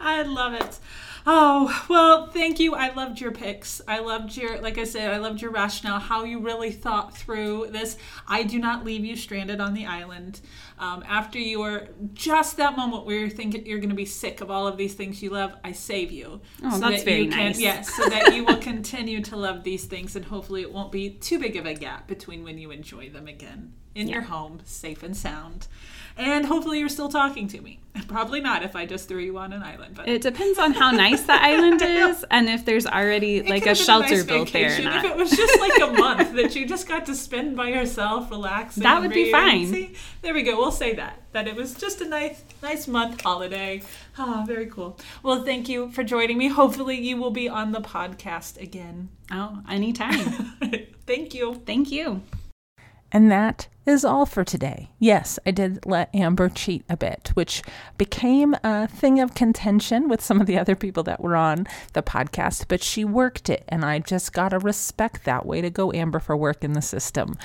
I 0.00 0.22
love 0.22 0.54
it. 0.54 0.78
Oh, 1.26 1.84
well, 1.88 2.26
thank 2.26 2.60
you. 2.60 2.74
I 2.74 2.92
loved 2.92 3.18
your 3.18 3.32
picks. 3.32 3.80
I 3.88 4.00
loved 4.00 4.36
your, 4.36 4.60
like 4.60 4.76
I 4.76 4.84
said, 4.84 5.10
I 5.10 5.16
loved 5.16 5.40
your 5.40 5.50
rationale, 5.50 5.98
how 5.98 6.24
you 6.24 6.38
really 6.38 6.70
thought 6.70 7.16
through 7.16 7.68
this. 7.70 7.96
I 8.28 8.42
do 8.42 8.58
not 8.58 8.84
leave 8.84 9.04
you 9.04 9.16
stranded 9.16 9.58
on 9.58 9.72
the 9.72 9.86
island. 9.86 10.42
Um, 10.78 11.02
after 11.08 11.38
you're 11.38 11.88
just 12.12 12.58
that 12.58 12.76
moment 12.76 13.06
where 13.06 13.16
you're 13.16 13.30
thinking 13.30 13.64
you're 13.64 13.78
going 13.78 13.88
to 13.88 13.94
be 13.94 14.04
sick 14.04 14.42
of 14.42 14.50
all 14.50 14.66
of 14.66 14.76
these 14.76 14.92
things 14.94 15.22
you 15.22 15.30
love, 15.30 15.54
I 15.64 15.72
save 15.72 16.12
you. 16.12 16.42
Oh, 16.62 16.70
so 16.72 16.78
that's 16.78 17.04
that 17.04 17.10
very 17.10 17.26
nice. 17.26 17.58
yes, 17.58 17.94
so 17.94 18.06
that 18.06 18.34
you 18.34 18.44
will 18.44 18.58
continue 18.58 19.22
to 19.22 19.36
love 19.36 19.64
these 19.64 19.86
things 19.86 20.16
and 20.16 20.26
hopefully 20.26 20.60
it 20.60 20.72
won't 20.72 20.92
be 20.92 21.10
too 21.10 21.38
big 21.38 21.56
of 21.56 21.64
a 21.64 21.74
gap 21.74 22.06
between 22.06 22.44
when 22.44 22.58
you 22.58 22.70
enjoy 22.70 23.08
them 23.08 23.28
again 23.28 23.72
in 23.94 24.08
yeah. 24.08 24.14
your 24.14 24.22
home, 24.24 24.60
safe 24.64 25.02
and 25.02 25.16
sound 25.16 25.68
and 26.16 26.46
hopefully 26.46 26.78
you're 26.78 26.88
still 26.88 27.08
talking 27.08 27.48
to 27.48 27.60
me. 27.60 27.80
Probably 28.08 28.40
not 28.40 28.62
if 28.62 28.76
I 28.76 28.86
just 28.86 29.08
threw 29.08 29.20
you 29.20 29.38
on 29.38 29.52
an 29.52 29.62
island. 29.62 29.96
But 29.96 30.08
it 30.08 30.22
depends 30.22 30.58
on 30.58 30.72
how 30.72 30.90
nice 30.90 31.13
the 31.22 31.32
island 31.32 31.82
is, 31.84 32.24
and 32.30 32.48
if 32.48 32.64
there's 32.64 32.86
already 32.86 33.36
it 33.36 33.48
like 33.48 33.66
a 33.66 33.74
shelter 33.74 34.16
nice 34.16 34.24
built 34.24 34.52
there. 34.52 34.72
If 34.72 35.04
it 35.04 35.16
was 35.16 35.30
just 35.30 35.60
like 35.60 35.80
a 35.80 35.92
month 35.92 36.32
that 36.36 36.54
you 36.54 36.66
just 36.66 36.88
got 36.88 37.06
to 37.06 37.14
spend 37.14 37.56
by 37.56 37.68
yourself, 37.68 38.30
relaxing, 38.30 38.82
that 38.82 39.00
would 39.00 39.12
be 39.12 39.30
fine. 39.30 39.66
See, 39.72 39.94
there 40.22 40.34
we 40.34 40.42
go. 40.42 40.56
We'll 40.56 40.72
say 40.72 40.94
that 40.94 41.20
that 41.32 41.48
it 41.48 41.56
was 41.56 41.74
just 41.74 42.00
a 42.00 42.08
nice, 42.08 42.42
nice 42.62 42.86
month 42.86 43.20
holiday. 43.20 43.82
Ah, 44.16 44.44
very 44.46 44.66
cool. 44.66 44.98
Well, 45.22 45.42
thank 45.42 45.68
you 45.68 45.90
for 45.90 46.04
joining 46.04 46.38
me. 46.38 46.48
Hopefully, 46.48 47.00
you 47.00 47.16
will 47.16 47.32
be 47.32 47.48
on 47.48 47.72
the 47.72 47.80
podcast 47.80 48.60
again. 48.60 49.10
Oh, 49.30 49.60
anytime. 49.68 50.20
thank 51.06 51.34
you. 51.34 51.54
Thank 51.66 51.90
you. 51.90 52.22
And 53.14 53.30
that 53.30 53.68
is 53.86 54.04
all 54.04 54.26
for 54.26 54.42
today. 54.42 54.90
Yes, 54.98 55.38
I 55.46 55.52
did 55.52 55.86
let 55.86 56.12
Amber 56.12 56.48
cheat 56.48 56.84
a 56.88 56.96
bit, 56.96 57.30
which 57.34 57.62
became 57.96 58.56
a 58.64 58.88
thing 58.88 59.20
of 59.20 59.36
contention 59.36 60.08
with 60.08 60.20
some 60.20 60.40
of 60.40 60.48
the 60.48 60.58
other 60.58 60.74
people 60.74 61.04
that 61.04 61.20
were 61.20 61.36
on 61.36 61.68
the 61.92 62.02
podcast, 62.02 62.64
but 62.66 62.82
she 62.82 63.04
worked 63.04 63.48
it, 63.48 63.62
and 63.68 63.84
I 63.84 64.00
just 64.00 64.32
got 64.32 64.48
to 64.48 64.58
respect 64.58 65.24
that 65.24 65.46
way 65.46 65.60
to 65.60 65.70
go, 65.70 65.92
Amber, 65.92 66.18
for 66.18 66.36
work 66.36 66.64
in 66.64 66.72
the 66.72 66.82
system. 66.82 67.38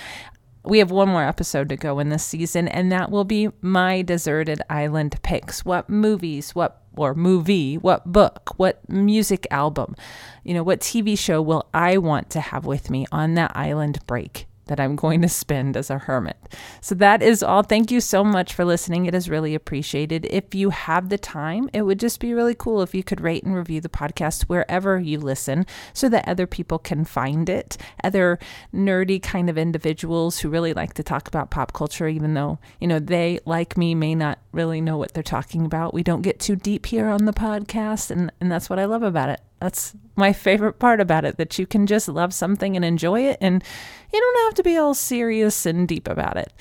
We 0.63 0.79
have 0.79 0.89
one 0.89 1.07
more 1.07 1.23
episode 1.23 1.69
to 1.69 1.77
go 1.77 1.99
in 1.99 2.09
this 2.09 2.25
season, 2.25 2.67
and 2.67 2.91
that 2.91 3.11
will 3.11 3.23
be 3.23 3.49
my 3.61 4.01
deserted 4.01 4.63
island 4.71 5.21
picks. 5.21 5.63
What 5.63 5.87
movies, 5.87 6.55
what 6.55 6.81
or 6.95 7.13
movie, 7.13 7.77
what 7.77 8.11
book, 8.11 8.53
what 8.57 8.89
music 8.89 9.45
album, 9.51 9.95
you 10.43 10.55
know, 10.55 10.63
what 10.63 10.81
TV 10.81 11.17
show 11.17 11.43
will 11.43 11.69
I 11.75 11.97
want 11.97 12.31
to 12.31 12.41
have 12.41 12.65
with 12.65 12.89
me 12.89 13.05
on 13.11 13.35
that 13.35 13.51
island 13.55 13.99
break? 14.07 14.48
That 14.69 14.79
I'm 14.79 14.95
going 14.95 15.21
to 15.21 15.29
spend 15.29 15.75
as 15.75 15.89
a 15.89 15.97
hermit. 15.97 16.37
So 16.79 16.95
that 16.95 17.21
is 17.21 17.43
all. 17.43 17.63
Thank 17.63 17.91
you 17.91 17.99
so 17.99 18.23
much 18.23 18.53
for 18.53 18.63
listening. 18.63 19.05
It 19.05 19.13
is 19.13 19.29
really 19.29 19.53
appreciated. 19.53 20.25
If 20.29 20.55
you 20.55 20.69
have 20.69 21.09
the 21.09 21.17
time, 21.17 21.69
it 21.73 21.81
would 21.81 21.99
just 21.99 22.19
be 22.19 22.33
really 22.33 22.55
cool 22.55 22.81
if 22.81 22.95
you 22.95 23.03
could 23.03 23.19
rate 23.19 23.43
and 23.43 23.55
review 23.55 23.81
the 23.81 23.89
podcast 23.89 24.43
wherever 24.43 24.99
you 24.99 25.19
listen 25.19 25.65
so 25.93 26.07
that 26.09 26.27
other 26.27 26.47
people 26.47 26.79
can 26.79 27.03
find 27.03 27.49
it. 27.49 27.77
Other 28.03 28.39
nerdy 28.73 29.21
kind 29.21 29.49
of 29.49 29.57
individuals 29.57 30.39
who 30.39 30.49
really 30.49 30.73
like 30.73 30.93
to 30.93 31.03
talk 31.03 31.27
about 31.27 31.51
pop 31.51 31.73
culture, 31.73 32.07
even 32.07 32.33
though, 32.33 32.59
you 32.79 32.87
know, 32.87 32.99
they, 32.99 33.39
like 33.45 33.75
me, 33.75 33.95
may 33.95 34.15
not 34.15 34.39
really 34.51 34.81
know 34.81 34.97
what 34.97 35.13
they're 35.13 35.23
talking 35.23 35.65
about. 35.65 35.93
We 35.93 36.03
don't 36.03 36.21
get 36.21 36.39
too 36.39 36.55
deep 36.55 36.85
here 36.85 37.07
on 37.07 37.25
the 37.25 37.33
podcast, 37.33 38.11
and, 38.11 38.31
and 38.39 38.51
that's 38.51 38.69
what 38.69 38.79
I 38.79 38.85
love 38.85 39.03
about 39.03 39.29
it. 39.29 39.41
That's 39.59 39.93
my 40.15 40.33
favorite 40.33 40.79
part 40.79 40.99
about 40.99 41.25
it 41.25 41.37
that 41.37 41.57
you 41.57 41.65
can 41.65 41.87
just 41.87 42.07
love 42.07 42.33
something 42.33 42.75
and 42.75 42.83
enjoy 42.83 43.21
it 43.21 43.37
and 43.39 43.63
you 44.11 44.19
don't 44.19 44.45
have 44.45 44.55
to 44.55 44.63
be 44.63 44.77
all 44.77 44.93
serious 44.93 45.65
and 45.65 45.87
deep 45.87 46.07
about 46.07 46.35
it. 46.35 46.51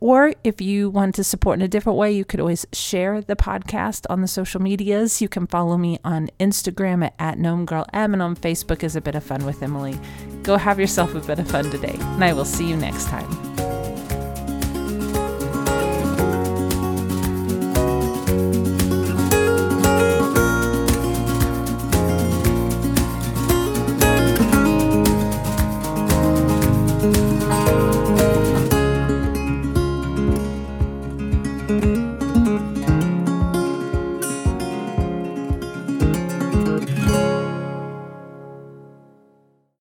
Or 0.00 0.34
if 0.42 0.60
you 0.60 0.90
want 0.90 1.14
to 1.16 1.24
support 1.24 1.58
in 1.58 1.62
a 1.62 1.68
different 1.68 1.98
way, 1.98 2.12
you 2.12 2.24
could 2.24 2.40
always 2.40 2.66
share 2.72 3.20
the 3.20 3.36
podcast 3.36 4.06
on 4.10 4.22
the 4.22 4.28
social 4.28 4.60
medias. 4.60 5.22
You 5.22 5.28
can 5.28 5.46
follow 5.46 5.76
me 5.78 5.98
on 6.04 6.28
Instagram 6.40 7.04
at, 7.04 7.14
at 7.18 7.38
Gnome 7.38 7.64
Girl 7.64 7.86
M 7.92 8.12
and 8.12 8.22
on 8.22 8.36
Facebook 8.36 8.82
as 8.82 8.96
a 8.96 9.00
bit 9.00 9.14
of 9.14 9.22
fun 9.22 9.44
with 9.44 9.62
Emily. 9.62 9.98
Go 10.42 10.56
have 10.56 10.80
yourself 10.80 11.14
a 11.14 11.20
bit 11.20 11.38
of 11.38 11.48
fun 11.48 11.70
today, 11.70 11.96
and 11.98 12.24
I 12.24 12.32
will 12.32 12.44
see 12.44 12.68
you 12.68 12.76
next 12.76 13.06
time. 13.06 13.45